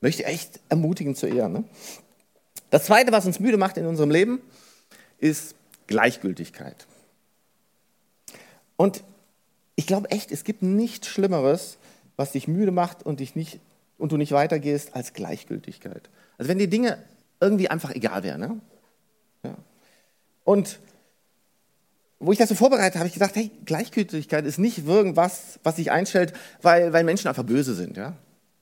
Möchte 0.02 0.26
echt 0.26 0.60
ermutigen 0.68 1.16
zu 1.16 1.28
ehren. 1.28 1.54
Ne? 1.54 1.64
Das 2.72 2.86
Zweite, 2.86 3.12
was 3.12 3.26
uns 3.26 3.40
müde 3.40 3.58
macht 3.58 3.78
in 3.78 3.86
unserem 3.86 4.12
Leben, 4.12 4.42
ist 5.20 5.56
Gleichgültigkeit. 5.86 6.88
Und 8.76 9.04
ich 9.76 9.88
glaube 9.88 10.10
echt, 10.12 10.32
es 10.32 10.44
gibt 10.44 10.64
nichts 10.64 11.08
Schlimmeres, 11.08 11.78
was 12.16 12.32
dich 12.32 12.48
müde 12.48 12.72
macht 12.72 13.04
und, 13.04 13.20
dich 13.20 13.36
nicht, 13.36 13.60
und 14.00 14.12
du 14.12 14.18
nicht 14.18 14.32
weitergehst, 14.32 14.96
als 14.96 15.14
Gleichgültigkeit. 15.14 16.10
Also 16.38 16.50
wenn 16.50 16.60
die 16.60 16.70
Dinge 16.70 16.98
irgendwie 17.40 17.70
einfach 17.70 17.92
egal 17.92 18.24
wären. 18.24 18.40
Ne? 18.40 18.60
Ja. 19.44 19.56
Und 20.44 20.80
wo 22.20 22.32
ich 22.32 22.38
das 22.38 22.50
so 22.50 22.56
vorbereitet 22.56 22.98
habe, 22.98 23.08
ich 23.08 23.14
gedacht, 23.14 23.36
hey, 23.36 23.52
Gleichgültigkeit 23.66 24.46
ist 24.46 24.58
nicht 24.58 24.88
irgendwas, 24.88 25.60
was 25.64 25.76
sich 25.76 25.92
einstellt, 25.92 26.34
weil, 26.62 26.94
weil 26.94 27.04
Menschen 27.04 27.28
einfach 27.28 27.44
böse 27.44 27.76
sind. 27.76 27.96
Ja? 27.98 28.14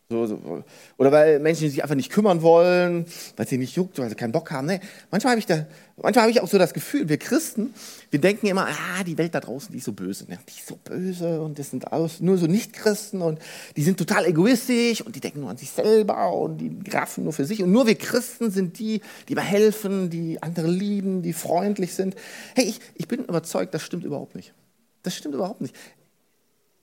So, 0.08 0.28
so. 0.28 0.64
Oder 0.98 1.12
weil 1.12 1.40
Menschen 1.40 1.68
sich 1.68 1.82
einfach 1.82 1.96
nicht 1.96 2.12
kümmern 2.12 2.44
wollen, 2.44 3.08
weil 3.38 3.48
sie 3.48 3.58
nicht 3.58 3.76
juckt, 3.76 3.98
weil 3.98 4.08
sie 4.08 4.14
keinen 4.14 4.34
Bock 4.34 4.52
haben. 4.52 4.68
Nee, 4.68 4.80
manchmal 5.10 5.32
habe 5.32 5.40
ich, 5.40 6.16
hab 6.20 6.30
ich 6.30 6.42
auch 6.42 6.48
so 6.48 6.60
das 6.60 6.76
Gefühl, 6.76 7.10
wir 7.10 7.18
Christen, 7.18 7.74
wir 8.12 8.22
denken 8.22 8.46
immer, 8.46 8.68
ah, 8.68 9.04
die 9.04 9.18
Welt 9.18 9.34
da 9.34 9.40
draußen, 9.40 9.72
die 9.72 9.80
ist 9.80 9.86
so 9.86 9.94
böse. 9.94 10.30
Ne? 10.30 10.38
Die 10.48 10.60
ist 10.60 10.68
so 10.68 10.76
böse 10.76 11.42
und 11.42 11.58
das 11.58 11.72
sind 11.72 11.92
alles 11.92 12.22
nur 12.22 12.38
so 12.38 12.46
Nicht-Christen 12.46 13.24
und 13.24 13.40
die 13.78 13.82
sind 13.82 13.98
total 13.98 14.28
egoistisch 14.28 15.02
und 15.02 15.16
die 15.16 15.22
denken 15.22 15.40
nur 15.40 15.50
an 15.50 15.58
sich 15.58 15.72
selber 15.72 16.32
und 16.34 16.60
die 16.60 16.78
graffen 16.84 17.24
nur 17.24 17.34
für 17.34 17.46
sich. 17.46 17.64
Und 17.64 17.72
nur 17.72 17.88
wir 17.88 17.96
Christen 17.96 18.52
sind 18.52 18.78
die, 18.78 19.02
die 19.28 19.34
immer 19.34 19.42
helfen, 19.42 20.12
die 20.12 20.38
andere 20.44 20.68
lieben, 20.68 21.24
die 21.24 21.34
freundlich 21.34 21.96
sind. 21.96 22.16
Hey, 22.54 22.66
ich, 22.66 22.80
ich 22.94 23.08
bin 23.08 23.26
überzeugt, 23.26 23.74
das 23.74 23.82
stimmt 23.82 24.04
überhaupt 24.04 24.36
nicht. 24.36 24.54
Das 25.02 25.16
stimmt 25.16 25.34
überhaupt 25.34 25.62
nicht 25.62 25.76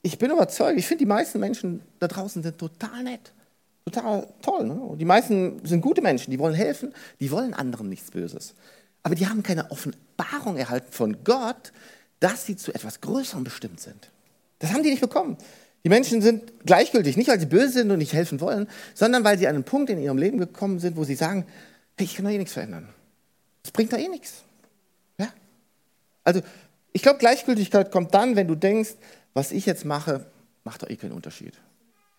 ich 0.03 0.19
bin 0.19 0.31
überzeugt, 0.31 0.79
ich 0.79 0.87
finde, 0.87 1.05
die 1.05 1.09
meisten 1.09 1.38
Menschen 1.38 1.81
da 2.01 2.09
draußen 2.09 2.43
sind 2.43 2.59
total 2.59 3.05
nett. 3.05 3.33
Total 3.85 4.27
toll. 4.43 4.67
Ne? 4.67 4.97
Die 4.97 5.05
meisten 5.05 5.65
sind 5.65 5.81
gute 5.81 6.03
Menschen, 6.03 6.31
die 6.31 6.38
wollen 6.38 6.55
helfen, 6.55 6.93
die 7.21 7.31
wollen 7.31 7.55
anderen 7.55 7.88
nichts 7.88 8.11
Böses. 8.11 8.55
Aber 9.03 9.15
die 9.15 9.27
haben 9.27 9.43
keine 9.43 9.71
Offenbarung 9.71 10.57
erhalten 10.57 10.91
von 10.91 11.25
Gott, 11.25 11.73
dass 12.21 12.47
sie 12.47 12.57
zu 12.57 12.73
etwas 12.73 13.01
Größerem 13.01 13.45
bestimmt 13.45 13.81
sind. 13.81 14.11
Das 14.61 14.73
haben 14.73 14.83
die 14.83 14.91
nicht 14.91 15.01
bekommen. 15.01 15.37
Die 15.85 15.88
Menschen 15.88 16.23
sind 16.23 16.65
gleichgültig, 16.65 17.17
nicht 17.17 17.29
weil 17.29 17.41
sie 17.41 17.47
böse 17.47 17.71
sind 17.71 17.91
und 17.91 17.99
nicht 17.99 18.12
helfen 18.12 18.41
wollen, 18.41 18.69
sondern 18.95 19.25
weil 19.25 19.38
sie 19.38 19.49
an 19.49 19.57
einen 19.57 19.65
Punkt 19.65 19.91
in 19.91 20.01
ihrem 20.01 20.19
Leben 20.19 20.38
gekommen 20.38 20.79
sind, 20.79 20.97
wo 20.97 21.03
sie 21.03 21.17
sagen, 21.17 21.45
hey, 21.97 22.07
ich 22.07 22.15
kann 22.15 22.25
da 22.25 22.31
eh 22.31 22.38
nichts 22.38 22.53
verändern. 22.53 22.88
Das 23.65 23.73
bringt 23.73 23.93
da 23.93 23.97
eh 23.97 24.09
nichts. 24.09 24.43
Ja? 25.19 25.33
Also 26.23 26.41
ich 26.93 27.03
glaube, 27.03 27.19
Gleichgültigkeit 27.19 27.91
kommt 27.91 28.15
dann, 28.15 28.37
wenn 28.37 28.47
du 28.47 28.55
denkst, 28.55 28.95
was 29.35 29.53
ich 29.53 29.66
jetzt 29.66 29.85
mache, 29.85 30.27
macht 30.64 30.83
doch 30.83 30.90
eh 30.90 30.97
keinen 30.97 31.12
Unterschied. 31.12 31.55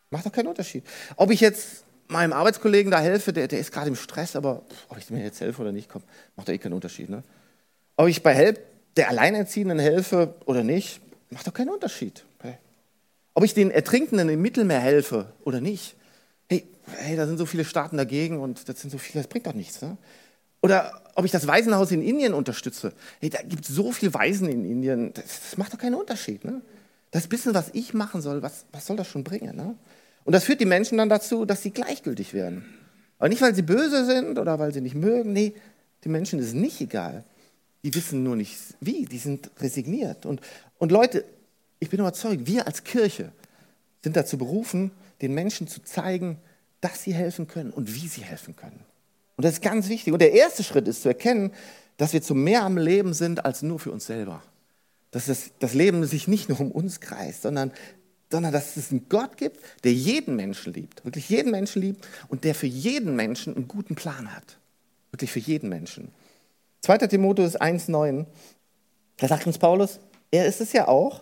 Macht 0.09 0.25
doch 0.25 0.31
keinen 0.31 0.47
Unterschied. 0.47 0.83
Ob 1.15 1.31
ich 1.31 1.39
jetzt 1.39 1.85
meinem 2.07 2.33
Arbeitskollegen 2.33 2.91
da 2.91 2.99
helfe, 2.99 3.33
der, 3.33 3.47
der 3.47 3.59
ist 3.59 3.71
gerade 3.71 3.87
im 3.87 3.95
Stress, 3.95 4.35
aber 4.35 4.63
ob 4.89 4.97
ich 4.97 5.09
mir 5.09 5.23
jetzt 5.23 5.41
helfe 5.41 5.61
oder 5.61 5.71
nicht, 5.71 5.89
komm, 5.89 6.03
macht 6.35 6.47
doch 6.47 6.53
eh 6.53 6.57
keinen 6.57 6.73
Unterschied. 6.73 7.09
Ne? 7.09 7.23
Ob 7.95 8.07
ich 8.07 8.21
bei 8.21 8.33
Help 8.33 8.59
der 8.95 9.09
Alleinerziehenden 9.09 9.79
helfe 9.79 10.35
oder 10.45 10.63
nicht, 10.63 11.01
macht 11.29 11.47
doch 11.47 11.53
keinen 11.53 11.69
Unterschied. 11.69 12.25
Okay? 12.39 12.57
Ob 13.33 13.43
ich 13.43 13.53
den 13.53 13.71
Ertrinkenden 13.71 14.29
im 14.29 14.41
Mittelmeer 14.41 14.79
helfe 14.79 15.33
oder 15.43 15.61
nicht, 15.61 15.95
Hey, 16.49 16.65
hey, 16.97 17.15
da 17.15 17.25
sind 17.25 17.37
so 17.37 17.45
viele 17.45 17.65
Staaten 17.65 17.97
dagegen 17.97 18.39
und 18.39 18.67
das 18.67 18.79
sind 18.81 18.89
so 18.89 18.97
viele, 18.97 19.23
das 19.23 19.29
bringt 19.29 19.47
doch 19.47 19.53
nichts. 19.53 19.81
Ne? 19.81 19.97
Oder 20.61 21.01
ob 21.15 21.25
ich 21.25 21.31
das 21.31 21.47
Waisenhaus 21.47 21.91
in 21.91 22.01
Indien 22.01 22.33
unterstütze. 22.33 22.93
Hey, 23.19 23.29
da 23.29 23.41
gibt 23.41 23.67
es 23.67 23.75
so 23.75 23.91
viele 23.91 24.13
Waisen 24.13 24.47
in 24.49 24.65
Indien, 24.65 25.13
das, 25.13 25.25
das 25.25 25.57
macht 25.57 25.73
doch 25.73 25.77
keinen 25.77 25.95
Unterschied. 25.95 26.45
Ne? 26.45 26.61
Das 27.13 27.27
bisschen, 27.27 27.53
was 27.53 27.69
ich 27.73 27.93
machen 27.93 28.23
soll, 28.23 28.41
was, 28.41 28.65
was 28.71 28.87
soll 28.87 28.97
das 28.97 29.07
schon 29.07 29.23
bringen? 29.23 29.55
Ne? 29.55 29.75
Und 30.23 30.33
das 30.33 30.45
führt 30.45 30.59
die 30.59 30.65
Menschen 30.65 30.97
dann 30.97 31.09
dazu, 31.09 31.45
dass 31.45 31.61
sie 31.61 31.69
gleichgültig 31.69 32.33
werden. 32.33 32.65
Aber 33.19 33.29
nicht, 33.29 33.39
weil 33.39 33.53
sie 33.53 33.61
böse 33.61 34.03
sind 34.05 34.39
oder 34.39 34.57
weil 34.57 34.73
sie 34.73 34.81
nicht 34.81 34.95
mögen. 34.95 35.31
Nee, 35.31 35.53
den 36.03 36.11
Menschen 36.11 36.39
ist 36.39 36.55
nicht 36.55 36.81
egal. 36.81 37.23
Die 37.83 37.93
wissen 37.93 38.23
nur 38.23 38.35
nicht 38.35 38.57
wie, 38.79 39.05
die 39.05 39.19
sind 39.19 39.51
resigniert. 39.59 40.25
Und, 40.25 40.41
und 40.79 40.91
Leute, 40.91 41.23
ich 41.77 41.91
bin 41.91 41.99
überzeugt, 41.99 42.47
wir 42.47 42.65
als 42.65 42.83
Kirche 42.83 43.31
sind 44.03 44.15
dazu 44.15 44.39
berufen, 44.39 44.89
den 45.21 45.35
Menschen 45.35 45.67
zu 45.67 45.83
zeigen, 45.83 46.39
dass 46.81 47.03
sie 47.03 47.13
helfen 47.13 47.47
können 47.47 47.69
und 47.69 47.93
wie 47.93 48.07
sie 48.07 48.23
helfen 48.23 48.55
können. 48.55 48.79
Und 49.37 49.45
das 49.45 49.53
ist 49.53 49.61
ganz 49.61 49.87
wichtig. 49.87 50.13
Und 50.13 50.19
der 50.19 50.33
erste 50.33 50.63
Schritt 50.63 50.87
ist 50.87 51.03
zu 51.03 51.09
erkennen, 51.09 51.51
dass 51.97 52.11
wir 52.11 52.23
zu 52.23 52.33
mehr 52.33 52.63
am 52.63 52.79
Leben 52.79 53.13
sind 53.13 53.45
als 53.45 53.61
nur 53.61 53.77
für 53.77 53.91
uns 53.91 54.07
selber. 54.07 54.41
Dass 55.13 55.27
das, 55.27 55.51
das 55.59 55.73
Leben 55.73 56.03
sich 56.05 56.27
nicht 56.27 56.49
nur 56.49 56.59
um 56.59 56.71
uns 56.71 56.99
kreist, 56.99 57.43
sondern, 57.43 57.71
sondern 58.29 58.51
dass 58.51 58.75
es 58.75 58.91
einen 58.91 59.07
Gott 59.07 59.37
gibt, 59.37 59.59
der 59.85 59.93
jeden 59.93 60.35
Menschen 60.35 60.73
liebt, 60.73 61.05
wirklich 61.05 61.29
jeden 61.29 61.51
Menschen 61.51 61.81
liebt 61.81 62.05
und 62.27 62.43
der 62.43 62.55
für 62.55 62.67
jeden 62.67 63.15
Menschen 63.15 63.55
einen 63.55 63.69
guten 63.69 63.95
Plan 63.95 64.35
hat. 64.35 64.57
Wirklich 65.11 65.31
für 65.31 65.39
jeden 65.39 65.69
Menschen. 65.69 66.09
2. 66.81 66.97
Timotheus 67.07 67.55
1,9, 67.55 68.25
da 69.17 69.27
sagt 69.27 69.47
uns 69.47 69.59
Paulus, 69.59 69.99
er 70.31 70.47
ist 70.47 70.59
es 70.59 70.73
ja 70.73 70.87
auch, 70.87 71.21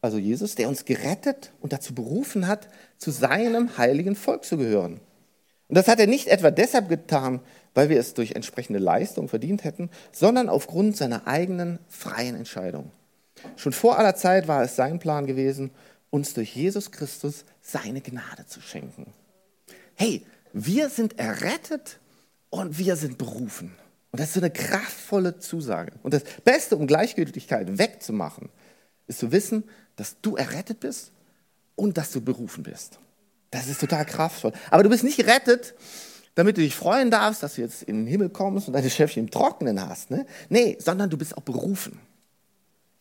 also 0.00 0.18
Jesus, 0.18 0.56
der 0.56 0.68
uns 0.68 0.84
gerettet 0.84 1.52
und 1.60 1.72
dazu 1.72 1.94
berufen 1.94 2.48
hat, 2.48 2.68
zu 2.98 3.12
seinem 3.12 3.78
heiligen 3.78 4.16
Volk 4.16 4.44
zu 4.44 4.58
gehören. 4.58 5.00
Und 5.68 5.76
das 5.76 5.88
hat 5.88 6.00
er 6.00 6.06
nicht 6.06 6.28
etwa 6.28 6.50
deshalb 6.50 6.88
getan, 6.88 7.40
weil 7.74 7.90
wir 7.90 8.00
es 8.00 8.14
durch 8.14 8.32
entsprechende 8.32 8.78
Leistung 8.78 9.28
verdient 9.28 9.64
hätten, 9.64 9.90
sondern 10.12 10.48
aufgrund 10.48 10.96
seiner 10.96 11.26
eigenen 11.26 11.78
freien 11.88 12.34
Entscheidung. 12.34 12.90
Schon 13.56 13.72
vor 13.72 13.98
aller 13.98 14.16
Zeit 14.16 14.48
war 14.48 14.62
es 14.62 14.76
sein 14.76 14.98
Plan 14.98 15.26
gewesen, 15.26 15.70
uns 16.10 16.34
durch 16.34 16.56
Jesus 16.56 16.90
Christus 16.90 17.44
seine 17.60 18.00
Gnade 18.00 18.46
zu 18.46 18.60
schenken. 18.60 19.12
Hey, 19.94 20.24
wir 20.52 20.88
sind 20.88 21.18
errettet 21.18 21.98
und 22.50 22.78
wir 22.78 22.96
sind 22.96 23.18
berufen. 23.18 23.74
Und 24.10 24.20
das 24.20 24.28
ist 24.28 24.34
so 24.34 24.40
eine 24.40 24.50
kraftvolle 24.50 25.38
Zusage. 25.38 25.92
Und 26.02 26.14
das 26.14 26.22
Beste, 26.44 26.76
um 26.76 26.86
Gleichgültigkeit 26.86 27.78
wegzumachen, 27.78 28.48
ist 29.06 29.18
zu 29.18 29.32
wissen, 29.32 29.64
dass 29.96 30.16
du 30.22 30.36
errettet 30.36 30.80
bist 30.80 31.12
und 31.76 31.98
dass 31.98 32.10
du 32.10 32.22
berufen 32.22 32.62
bist. 32.62 32.98
Das 33.50 33.68
ist 33.68 33.80
total 33.80 34.04
kraftvoll. 34.04 34.52
Aber 34.70 34.82
du 34.82 34.88
bist 34.88 35.04
nicht 35.04 35.16
gerettet, 35.16 35.74
damit 36.34 36.56
du 36.56 36.60
dich 36.60 36.74
freuen 36.74 37.10
darfst, 37.10 37.42
dass 37.42 37.54
du 37.54 37.62
jetzt 37.62 37.82
in 37.82 37.96
den 37.96 38.06
Himmel 38.06 38.28
kommst 38.28 38.68
und 38.68 38.74
deine 38.74 38.90
Schäfchen 38.90 39.24
im 39.24 39.30
Trockenen 39.30 39.80
hast. 39.88 40.10
Ne? 40.10 40.26
Nee, 40.48 40.76
sondern 40.78 41.10
du 41.10 41.16
bist 41.16 41.36
auch 41.36 41.42
berufen, 41.42 41.98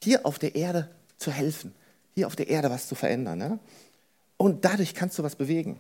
hier 0.02 0.26
auf 0.26 0.40
der 0.40 0.56
Erde 0.56 0.90
zu 1.18 1.32
helfen, 1.32 1.76
hier 2.16 2.28
auf 2.28 2.36
der 2.36 2.48
Erde 2.48 2.70
was 2.70 2.88
zu 2.88 2.96
verändern. 2.96 3.38
Ne? 3.38 3.60
Und 4.38 4.66
dadurch 4.66 4.94
kannst 4.94 5.20
du 5.20 5.24
was 5.24 5.36
bewegen. 5.36 5.80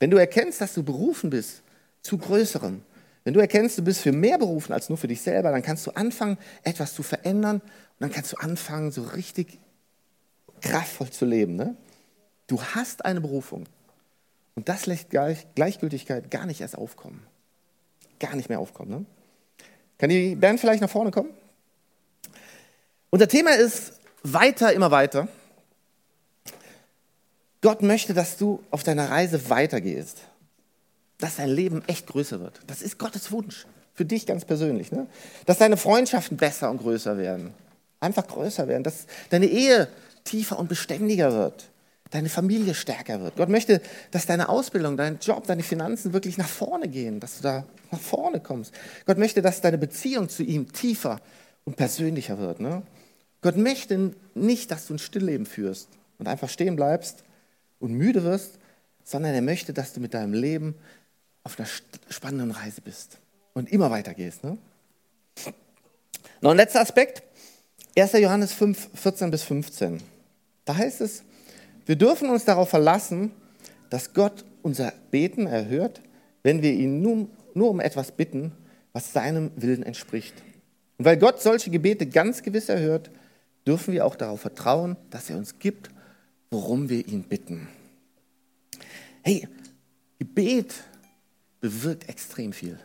Wenn 0.00 0.10
du 0.10 0.16
erkennst, 0.16 0.60
dass 0.60 0.74
du 0.74 0.82
berufen 0.82 1.30
bist 1.30 1.62
zu 2.02 2.18
Größerem, 2.18 2.82
wenn 3.24 3.34
du 3.34 3.40
erkennst, 3.40 3.78
du 3.78 3.82
bist 3.82 4.00
für 4.00 4.12
mehr 4.12 4.38
berufen 4.38 4.72
als 4.72 4.88
nur 4.88 4.96
für 4.96 5.08
dich 5.08 5.20
selber, 5.20 5.50
dann 5.50 5.62
kannst 5.62 5.86
du 5.86 5.90
anfangen, 5.90 6.38
etwas 6.62 6.94
zu 6.94 7.02
verändern 7.02 7.60
und 7.60 8.00
dann 8.00 8.10
kannst 8.10 8.32
du 8.32 8.36
anfangen, 8.36 8.90
so 8.90 9.02
richtig 9.02 9.58
kraftvoll 10.60 11.10
zu 11.10 11.24
leben. 11.24 11.56
Ne? 11.56 11.76
Du 12.46 12.62
hast 12.62 13.04
eine 13.04 13.20
Berufung. 13.20 13.64
Und 14.58 14.68
das 14.68 14.86
lässt 14.86 15.10
Gleichgültigkeit 15.10 16.32
gar 16.32 16.44
nicht 16.44 16.60
erst 16.60 16.76
aufkommen. 16.76 17.24
Gar 18.18 18.34
nicht 18.34 18.48
mehr 18.48 18.58
aufkommen. 18.58 18.90
Ne? 18.90 19.04
Kann 19.98 20.10
die 20.10 20.34
Band 20.34 20.58
vielleicht 20.58 20.80
nach 20.80 20.90
vorne 20.90 21.12
kommen? 21.12 21.30
Unser 23.10 23.28
Thema 23.28 23.54
ist 23.54 24.00
weiter, 24.24 24.72
immer 24.72 24.90
weiter. 24.90 25.28
Gott 27.60 27.82
möchte, 27.82 28.14
dass 28.14 28.36
du 28.36 28.60
auf 28.72 28.82
deiner 28.82 29.08
Reise 29.08 29.48
weitergehst. 29.48 30.22
Dass 31.18 31.36
dein 31.36 31.50
Leben 31.50 31.84
echt 31.86 32.08
größer 32.08 32.40
wird. 32.40 32.58
Das 32.66 32.82
ist 32.82 32.98
Gottes 32.98 33.30
Wunsch. 33.30 33.64
Für 33.94 34.04
dich 34.04 34.26
ganz 34.26 34.44
persönlich. 34.44 34.90
Ne? 34.90 35.06
Dass 35.46 35.58
deine 35.58 35.76
Freundschaften 35.76 36.36
besser 36.36 36.68
und 36.68 36.78
größer 36.78 37.16
werden. 37.16 37.54
Einfach 38.00 38.26
größer 38.26 38.66
werden. 38.66 38.82
Dass 38.82 39.06
deine 39.30 39.46
Ehe 39.46 39.86
tiefer 40.24 40.58
und 40.58 40.68
beständiger 40.68 41.32
wird 41.32 41.70
deine 42.10 42.28
Familie 42.28 42.74
stärker 42.74 43.20
wird. 43.20 43.36
Gott 43.36 43.48
möchte, 43.48 43.80
dass 44.10 44.26
deine 44.26 44.48
Ausbildung, 44.48 44.96
dein 44.96 45.18
Job, 45.20 45.46
deine 45.46 45.62
Finanzen 45.62 46.12
wirklich 46.12 46.38
nach 46.38 46.48
vorne 46.48 46.88
gehen, 46.88 47.20
dass 47.20 47.38
du 47.38 47.42
da 47.42 47.64
nach 47.90 48.00
vorne 48.00 48.40
kommst. 48.40 48.72
Gott 49.06 49.18
möchte, 49.18 49.42
dass 49.42 49.60
deine 49.60 49.78
Beziehung 49.78 50.28
zu 50.28 50.42
ihm 50.42 50.72
tiefer 50.72 51.20
und 51.64 51.76
persönlicher 51.76 52.38
wird. 52.38 52.60
Ne? 52.60 52.82
Gott 53.42 53.56
möchte 53.56 54.14
nicht, 54.34 54.70
dass 54.70 54.86
du 54.86 54.94
ein 54.94 54.98
Stillleben 54.98 55.46
führst 55.46 55.88
und 56.18 56.28
einfach 56.28 56.48
stehen 56.48 56.76
bleibst 56.76 57.24
und 57.78 57.92
müde 57.92 58.24
wirst, 58.24 58.58
sondern 59.04 59.34
er 59.34 59.42
möchte, 59.42 59.72
dass 59.72 59.92
du 59.92 60.00
mit 60.00 60.14
deinem 60.14 60.32
Leben 60.32 60.74
auf 61.44 61.58
einer 61.58 61.68
spannenden 62.08 62.50
Reise 62.50 62.80
bist 62.80 63.18
und 63.54 63.70
immer 63.70 63.90
weiter 63.90 64.14
gehst. 64.14 64.44
Ne? 64.44 64.58
Noch 66.40 66.50
ein 66.50 66.56
letzter 66.56 66.80
Aspekt. 66.80 67.22
1. 67.96 68.12
Johannes 68.12 68.52
5, 68.52 68.90
14 68.94 69.30
bis 69.30 69.42
15. 69.42 70.02
Da 70.64 70.76
heißt 70.76 71.00
es, 71.00 71.22
wir 71.88 71.96
dürfen 71.96 72.28
uns 72.28 72.44
darauf 72.44 72.68
verlassen, 72.68 73.32
dass 73.88 74.12
Gott 74.12 74.44
unser 74.60 74.92
Beten 75.10 75.46
erhört, 75.46 76.02
wenn 76.42 76.60
wir 76.60 76.72
ihn 76.72 77.00
nur, 77.00 77.28
nur 77.54 77.70
um 77.70 77.80
etwas 77.80 78.12
bitten, 78.12 78.52
was 78.92 79.14
seinem 79.14 79.50
Willen 79.56 79.82
entspricht. 79.82 80.34
Und 80.98 81.06
weil 81.06 81.16
Gott 81.16 81.40
solche 81.40 81.70
Gebete 81.70 82.06
ganz 82.06 82.42
gewiss 82.42 82.68
erhört, 82.68 83.10
dürfen 83.66 83.94
wir 83.94 84.04
auch 84.04 84.16
darauf 84.16 84.42
vertrauen, 84.42 84.96
dass 85.08 85.30
er 85.30 85.38
uns 85.38 85.58
gibt, 85.58 85.88
worum 86.50 86.90
wir 86.90 87.08
ihn 87.08 87.22
bitten. 87.22 87.68
Hey, 89.22 89.48
Gebet 90.18 90.74
bewirkt 91.62 92.06
extrem 92.10 92.52
viel. 92.52 92.78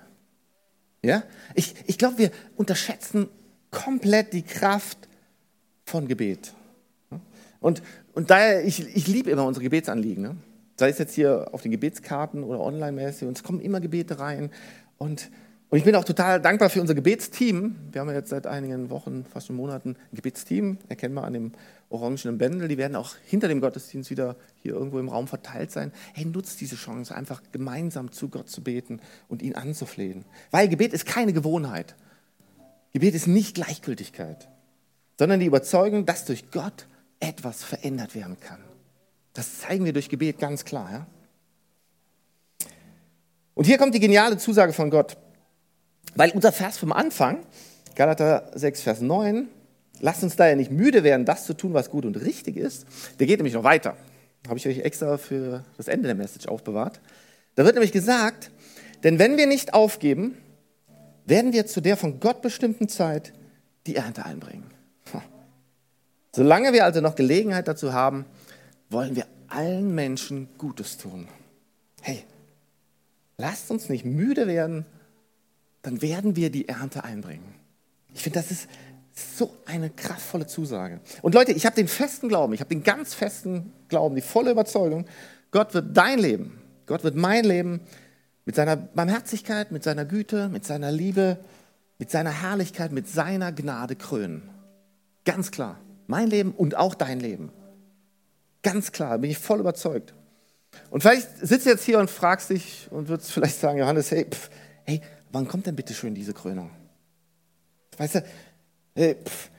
Ja? 1.01 1.23
Ich, 1.55 1.75
ich 1.87 1.97
glaube, 1.97 2.19
wir 2.19 2.31
unterschätzen 2.55 3.27
komplett 3.69 4.31
die 4.31 4.43
Kraft 4.43 4.97
von 5.83 6.07
Gebet. 6.07 6.53
Und, 7.59 7.81
und 8.13 8.29
daher, 8.29 8.63
ich, 8.63 8.95
ich 8.95 9.07
liebe 9.07 9.31
immer 9.31 9.45
unsere 9.45 9.63
Gebetsanliegen. 9.63 10.23
Ne? 10.23 10.35
Sei 10.77 10.89
es 10.89 10.97
jetzt 10.99 11.15
hier 11.15 11.49
auf 11.51 11.61
den 11.61 11.71
Gebetskarten 11.71 12.43
oder 12.43 12.59
online-mäßig. 12.59 13.27
Und 13.27 13.37
es 13.37 13.43
kommen 13.43 13.59
immer 13.59 13.79
Gebete 13.79 14.19
rein. 14.19 14.51
Und, 14.97 15.31
und 15.69 15.77
ich 15.79 15.83
bin 15.83 15.95
auch 15.95 16.03
total 16.03 16.39
dankbar 16.39 16.69
für 16.69 16.79
unser 16.79 16.93
Gebetsteam. 16.93 17.75
Wir 17.91 18.01
haben 18.01 18.09
ja 18.09 18.15
jetzt 18.15 18.29
seit 18.29 18.45
einigen 18.45 18.91
Wochen, 18.91 19.25
fast 19.25 19.47
schon 19.47 19.55
Monaten, 19.55 19.95
ein 20.11 20.15
Gebetsteam. 20.15 20.77
Erkennen 20.89 21.15
wir 21.15 21.23
an 21.23 21.33
dem 21.33 21.51
orangenen 21.89 22.37
Bändel. 22.37 22.67
Die 22.67 22.77
werden 22.77 22.95
auch 22.95 23.15
hinter 23.25 23.47
dem 23.47 23.61
Gottesdienst 23.61 24.11
wieder 24.11 24.35
hier 24.61 24.73
irgendwo 24.73 24.99
im 24.99 25.09
Raum 25.09 25.27
verteilt 25.27 25.71
sein. 25.71 25.91
Hey, 26.13 26.25
nutzt 26.25 26.61
diese 26.61 26.75
Chance, 26.75 27.15
einfach 27.15 27.41
gemeinsam 27.51 28.11
zu 28.11 28.29
Gott 28.29 28.47
zu 28.47 28.61
beten 28.61 28.99
und 29.27 29.41
ihn 29.41 29.55
anzuflehen. 29.55 30.25
Weil 30.51 30.67
Gebet 30.67 30.93
ist 30.93 31.07
keine 31.07 31.33
Gewohnheit. 31.33 31.95
Gebet 32.91 33.15
ist 33.15 33.25
nicht 33.25 33.55
Gleichgültigkeit, 33.55 34.49
sondern 35.17 35.39
die 35.39 35.47
Überzeugung, 35.47 36.05
dass 36.05 36.25
durch 36.25 36.51
Gott 36.51 36.85
etwas 37.23 37.63
verändert 37.63 38.15
werden 38.15 38.37
kann. 38.39 38.59
Das 39.33 39.59
zeigen 39.59 39.85
wir 39.85 39.93
durch 39.93 40.09
Gebet 40.09 40.39
ganz 40.39 40.65
klar. 40.65 40.91
Ja? 40.91 41.07
Und 43.53 43.65
hier 43.65 43.77
kommt 43.77 43.95
die 43.95 43.99
geniale 43.99 44.37
Zusage 44.37 44.73
von 44.73 44.89
Gott. 44.89 45.17
Weil 46.15 46.31
unser 46.31 46.51
Vers 46.51 46.77
vom 46.77 46.91
Anfang, 46.91 47.45
Galater 47.95 48.51
6, 48.53 48.81
Vers 48.81 49.01
9, 49.01 49.47
lasst 50.01 50.23
uns 50.23 50.35
daher 50.35 50.55
nicht 50.55 50.69
müde 50.69 51.03
werden, 51.03 51.25
das 51.25 51.45
zu 51.45 51.53
tun, 51.53 51.73
was 51.73 51.89
gut 51.89 52.05
und 52.05 52.17
richtig 52.17 52.57
ist. 52.57 52.85
Der 53.19 53.25
geht 53.25 53.39
nämlich 53.39 53.53
noch 53.53 53.63
weiter. 53.63 53.95
Habe 54.47 54.57
ich 54.57 54.67
euch 54.67 54.79
extra 54.79 55.17
für 55.17 55.63
das 55.77 55.87
Ende 55.87 56.07
der 56.07 56.15
Message 56.15 56.47
aufbewahrt. 56.47 56.99
Da 57.55 57.63
wird 57.63 57.75
nämlich 57.75 57.93
gesagt, 57.93 58.51
denn 59.03 59.17
wenn 59.17 59.37
wir 59.37 59.47
nicht 59.47 59.73
aufgeben, 59.73 60.37
werden 61.25 61.53
wir 61.53 61.65
zu 61.65 61.81
der 61.81 61.95
von 61.95 62.19
Gott 62.19 62.41
bestimmten 62.41 62.89
Zeit 62.89 63.33
die 63.87 63.95
Ernte 63.95 64.25
einbringen. 64.25 64.72
Solange 66.35 66.73
wir 66.73 66.83
also 66.83 66.99
noch 66.99 67.15
Gelegenheit 67.15 67.67
dazu 67.67 67.93
haben, 67.93 68.25
wollen 68.89 69.15
wir 69.15 69.27
allen 69.47 69.93
Menschen 69.93 70.47
Gutes 70.57 70.97
tun. 70.97 71.27
Hey, 72.01 72.23
lasst 73.37 73.69
uns 73.69 73.87
nicht 73.87 74.03
müde 74.03 74.47
werden, 74.47 74.85
dann 75.83 76.01
werden 76.01 76.35
wir 76.35 76.49
die 76.49 76.67
Ernte 76.67 77.03
einbringen. 77.03 77.53
Ich 78.13 78.23
finde, 78.23 78.39
das 78.39 78.51
ist 78.51 78.67
so 79.15 79.55
eine 79.65 79.91
kraftvolle 79.91 80.47
Zusage. 80.47 80.99
Und 81.21 81.35
Leute, 81.35 81.51
ich 81.51 81.67
habe 81.67 81.75
den 81.75 81.87
festen 81.87 82.29
Glauben, 82.29 82.53
ich 82.53 82.61
habe 82.61 82.69
den 82.69 82.83
ganz 82.83 83.13
festen 83.13 83.71
Glauben, 83.87 84.15
die 84.15 84.21
volle 84.21 84.51
Überzeugung, 84.51 85.05
Gott 85.51 85.75
wird 85.75 85.95
dein 85.95 86.17
Leben, 86.17 86.59
Gott 86.87 87.03
wird 87.03 87.15
mein 87.15 87.43
Leben 87.43 87.81
mit 88.45 88.55
seiner 88.55 88.75
Barmherzigkeit, 88.75 89.71
mit 89.71 89.83
seiner 89.83 90.05
Güte, 90.05 90.49
mit 90.49 90.65
seiner 90.65 90.91
Liebe, 90.91 91.37
mit 91.99 92.09
seiner 92.09 92.31
Herrlichkeit, 92.31 92.91
mit 92.91 93.07
seiner 93.07 93.51
Gnade 93.51 93.95
krönen. 93.95 94.49
Ganz 95.25 95.51
klar. 95.51 95.79
Mein 96.07 96.29
Leben 96.29 96.51
und 96.51 96.75
auch 96.75 96.95
dein 96.95 97.19
Leben. 97.19 97.51
Ganz 98.61 98.91
klar, 98.91 99.17
bin 99.19 99.31
ich 99.31 99.37
voll 99.37 99.59
überzeugt. 99.59 100.13
Und 100.89 101.01
vielleicht 101.01 101.37
sitzt 101.39 101.65
du 101.65 101.69
jetzt 101.69 101.83
hier 101.83 101.99
und 101.99 102.09
fragst 102.09 102.49
dich 102.49 102.87
und 102.91 103.07
würdest 103.07 103.31
vielleicht 103.31 103.59
sagen, 103.59 103.77
Johannes, 103.77 104.11
hey, 104.11 104.25
pff, 104.29 104.49
hey, 104.83 105.01
wann 105.31 105.47
kommt 105.47 105.67
denn 105.67 105.75
bitte 105.75 105.93
schön 105.93 106.15
diese 106.15 106.33
Krönung? 106.33 106.71
Weißt 107.97 108.15
du, 108.15 108.23
hey, 108.95 109.15
pff, 109.23 109.51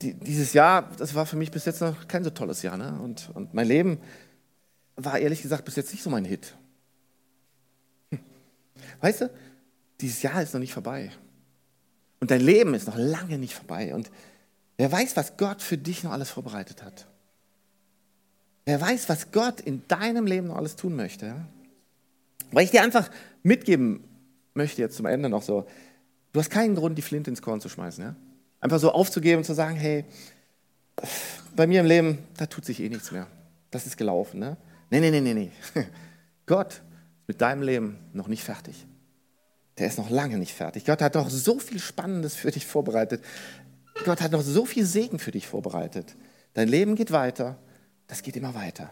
die, 0.00 0.14
dieses 0.14 0.52
Jahr, 0.52 0.90
das 0.98 1.14
war 1.14 1.26
für 1.26 1.36
mich 1.36 1.50
bis 1.50 1.64
jetzt 1.64 1.80
noch 1.80 2.08
kein 2.08 2.24
so 2.24 2.30
tolles 2.30 2.62
Jahr. 2.62 2.76
Ne? 2.76 2.98
Und, 3.00 3.30
und 3.34 3.54
mein 3.54 3.66
Leben 3.66 3.98
war 4.96 5.18
ehrlich 5.18 5.42
gesagt 5.42 5.64
bis 5.64 5.76
jetzt 5.76 5.92
nicht 5.92 6.02
so 6.02 6.10
mein 6.10 6.24
Hit. 6.24 6.56
Hm. 8.10 8.20
Weißt 9.00 9.22
du, 9.22 9.30
dieses 10.00 10.22
Jahr 10.22 10.42
ist 10.42 10.52
noch 10.52 10.60
nicht 10.60 10.72
vorbei. 10.72 11.10
Und 12.20 12.30
dein 12.30 12.40
Leben 12.40 12.74
ist 12.74 12.86
noch 12.86 12.96
lange 12.96 13.38
nicht 13.38 13.54
vorbei. 13.54 13.94
Und 13.94 14.10
wer 14.82 14.90
weiß, 14.90 15.16
was 15.16 15.36
Gott 15.36 15.62
für 15.62 15.78
dich 15.78 16.02
noch 16.02 16.10
alles 16.10 16.30
vorbereitet 16.30 16.82
hat. 16.82 17.06
Wer 18.64 18.80
weiß, 18.80 19.08
was 19.08 19.30
Gott 19.30 19.60
in 19.60 19.86
deinem 19.86 20.26
Leben 20.26 20.48
noch 20.48 20.56
alles 20.56 20.74
tun 20.74 20.96
möchte. 20.96 21.36
Weil 22.50 22.64
ich 22.64 22.72
dir 22.72 22.82
einfach 22.82 23.08
mitgeben 23.44 24.02
möchte 24.54 24.82
jetzt 24.82 24.96
zum 24.96 25.06
Ende 25.06 25.28
noch 25.28 25.42
so, 25.42 25.68
du 26.32 26.40
hast 26.40 26.50
keinen 26.50 26.74
Grund, 26.74 26.98
die 26.98 27.02
Flinte 27.02 27.30
ins 27.30 27.42
Korn 27.42 27.60
zu 27.60 27.68
schmeißen. 27.68 28.02
Ja? 28.02 28.16
Einfach 28.58 28.80
so 28.80 28.90
aufzugeben 28.90 29.38
und 29.38 29.44
zu 29.44 29.54
sagen, 29.54 29.76
hey, 29.76 30.04
bei 31.54 31.68
mir 31.68 31.78
im 31.78 31.86
Leben, 31.86 32.18
da 32.36 32.46
tut 32.46 32.64
sich 32.64 32.80
eh 32.80 32.88
nichts 32.88 33.12
mehr. 33.12 33.28
Das 33.70 33.86
ist 33.86 33.96
gelaufen. 33.96 34.40
Ne? 34.40 34.56
Nee, 34.90 34.98
nee, 34.98 35.12
nee, 35.12 35.20
nee, 35.20 35.34
nee. 35.34 35.52
Gott 36.46 36.72
ist 36.72 36.82
mit 37.28 37.40
deinem 37.40 37.62
Leben 37.62 37.98
noch 38.14 38.26
nicht 38.26 38.42
fertig. 38.42 38.84
Der 39.78 39.86
ist 39.86 39.96
noch 39.96 40.10
lange 40.10 40.38
nicht 40.38 40.52
fertig. 40.52 40.84
Gott 40.84 41.00
hat 41.00 41.14
noch 41.14 41.30
so 41.30 41.60
viel 41.60 41.78
Spannendes 41.78 42.34
für 42.34 42.50
dich 42.50 42.66
vorbereitet. 42.66 43.22
Gott 44.04 44.20
hat 44.20 44.32
noch 44.32 44.42
so 44.42 44.64
viel 44.64 44.84
Segen 44.84 45.18
für 45.18 45.30
dich 45.30 45.46
vorbereitet. 45.46 46.16
Dein 46.54 46.68
Leben 46.68 46.96
geht 46.96 47.12
weiter. 47.12 47.56
Das 48.06 48.22
geht 48.22 48.36
immer 48.36 48.54
weiter. 48.54 48.90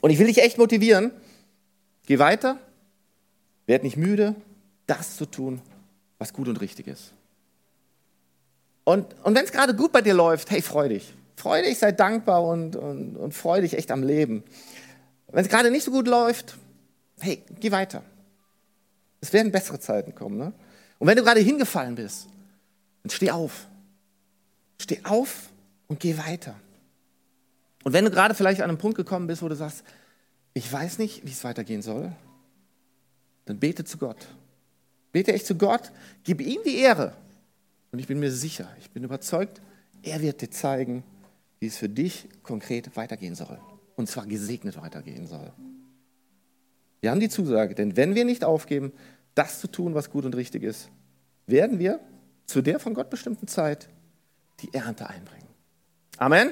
Und 0.00 0.10
ich 0.10 0.18
will 0.18 0.26
dich 0.26 0.42
echt 0.42 0.58
motivieren. 0.58 1.12
Geh 2.06 2.18
weiter. 2.18 2.58
Werd 3.66 3.82
nicht 3.82 3.96
müde, 3.96 4.34
das 4.86 5.16
zu 5.16 5.26
tun, 5.26 5.60
was 6.18 6.32
gut 6.32 6.48
und 6.48 6.60
richtig 6.60 6.86
ist. 6.86 7.12
Und, 8.84 9.06
und 9.22 9.34
wenn 9.34 9.44
es 9.44 9.52
gerade 9.52 9.74
gut 9.74 9.92
bei 9.92 10.02
dir 10.02 10.14
läuft, 10.14 10.50
hey, 10.50 10.60
freu 10.60 10.88
dich. 10.88 11.14
Freu 11.36 11.62
dich, 11.62 11.78
sei 11.78 11.92
dankbar 11.92 12.44
und, 12.44 12.76
und, 12.76 13.16
und 13.16 13.32
freu 13.32 13.60
dich 13.60 13.74
echt 13.74 13.90
am 13.90 14.02
Leben. 14.02 14.44
Wenn 15.28 15.44
es 15.44 15.50
gerade 15.50 15.70
nicht 15.70 15.84
so 15.84 15.90
gut 15.90 16.06
läuft, 16.06 16.56
hey, 17.20 17.42
geh 17.58 17.72
weiter. 17.72 18.02
Es 19.20 19.32
werden 19.32 19.50
bessere 19.50 19.80
Zeiten 19.80 20.14
kommen. 20.14 20.36
Ne? 20.36 20.52
Und 20.98 21.08
wenn 21.08 21.16
du 21.16 21.24
gerade 21.24 21.40
hingefallen 21.40 21.94
bist, 21.94 22.28
dann 23.04 23.10
steh 23.10 23.30
auf. 23.30 23.68
Steh 24.80 25.00
auf 25.04 25.50
und 25.86 26.00
geh 26.00 26.18
weiter. 26.18 26.56
Und 27.84 27.92
wenn 27.92 28.04
du 28.04 28.10
gerade 28.10 28.34
vielleicht 28.34 28.62
an 28.62 28.70
einem 28.70 28.78
Punkt 28.78 28.96
gekommen 28.96 29.26
bist, 29.26 29.42
wo 29.42 29.48
du 29.48 29.54
sagst, 29.54 29.84
ich 30.54 30.72
weiß 30.72 30.98
nicht, 30.98 31.24
wie 31.24 31.30
es 31.30 31.44
weitergehen 31.44 31.82
soll, 31.82 32.10
dann 33.44 33.60
bete 33.60 33.84
zu 33.84 33.98
Gott. 33.98 34.26
Bete 35.12 35.32
echt 35.32 35.46
zu 35.46 35.54
Gott, 35.54 35.92
gib 36.24 36.40
ihm 36.40 36.60
die 36.64 36.78
Ehre. 36.78 37.14
Und 37.92 37.98
ich 37.98 38.06
bin 38.06 38.18
mir 38.18 38.32
sicher, 38.32 38.68
ich 38.80 38.90
bin 38.90 39.04
überzeugt, 39.04 39.60
er 40.02 40.20
wird 40.22 40.40
dir 40.40 40.50
zeigen, 40.50 41.04
wie 41.60 41.66
es 41.66 41.76
für 41.76 41.88
dich 41.88 42.26
konkret 42.42 42.96
weitergehen 42.96 43.34
soll. 43.34 43.60
Und 43.96 44.08
zwar 44.08 44.26
gesegnet 44.26 44.80
weitergehen 44.80 45.26
soll. 45.26 45.52
Wir 47.00 47.10
haben 47.10 47.20
die 47.20 47.28
Zusage, 47.28 47.74
denn 47.74 47.96
wenn 47.96 48.14
wir 48.14 48.24
nicht 48.24 48.44
aufgeben, 48.44 48.92
das 49.34 49.60
zu 49.60 49.68
tun, 49.68 49.94
was 49.94 50.10
gut 50.10 50.24
und 50.24 50.34
richtig 50.34 50.62
ist, 50.62 50.88
werden 51.46 51.78
wir 51.78 52.00
zu 52.46 52.62
der 52.62 52.78
von 52.80 52.94
Gott 52.94 53.10
bestimmten 53.10 53.48
Zeit 53.48 53.88
die 54.60 54.72
Ernte 54.72 55.08
einbringen. 55.08 55.48
Amen. 56.18 56.50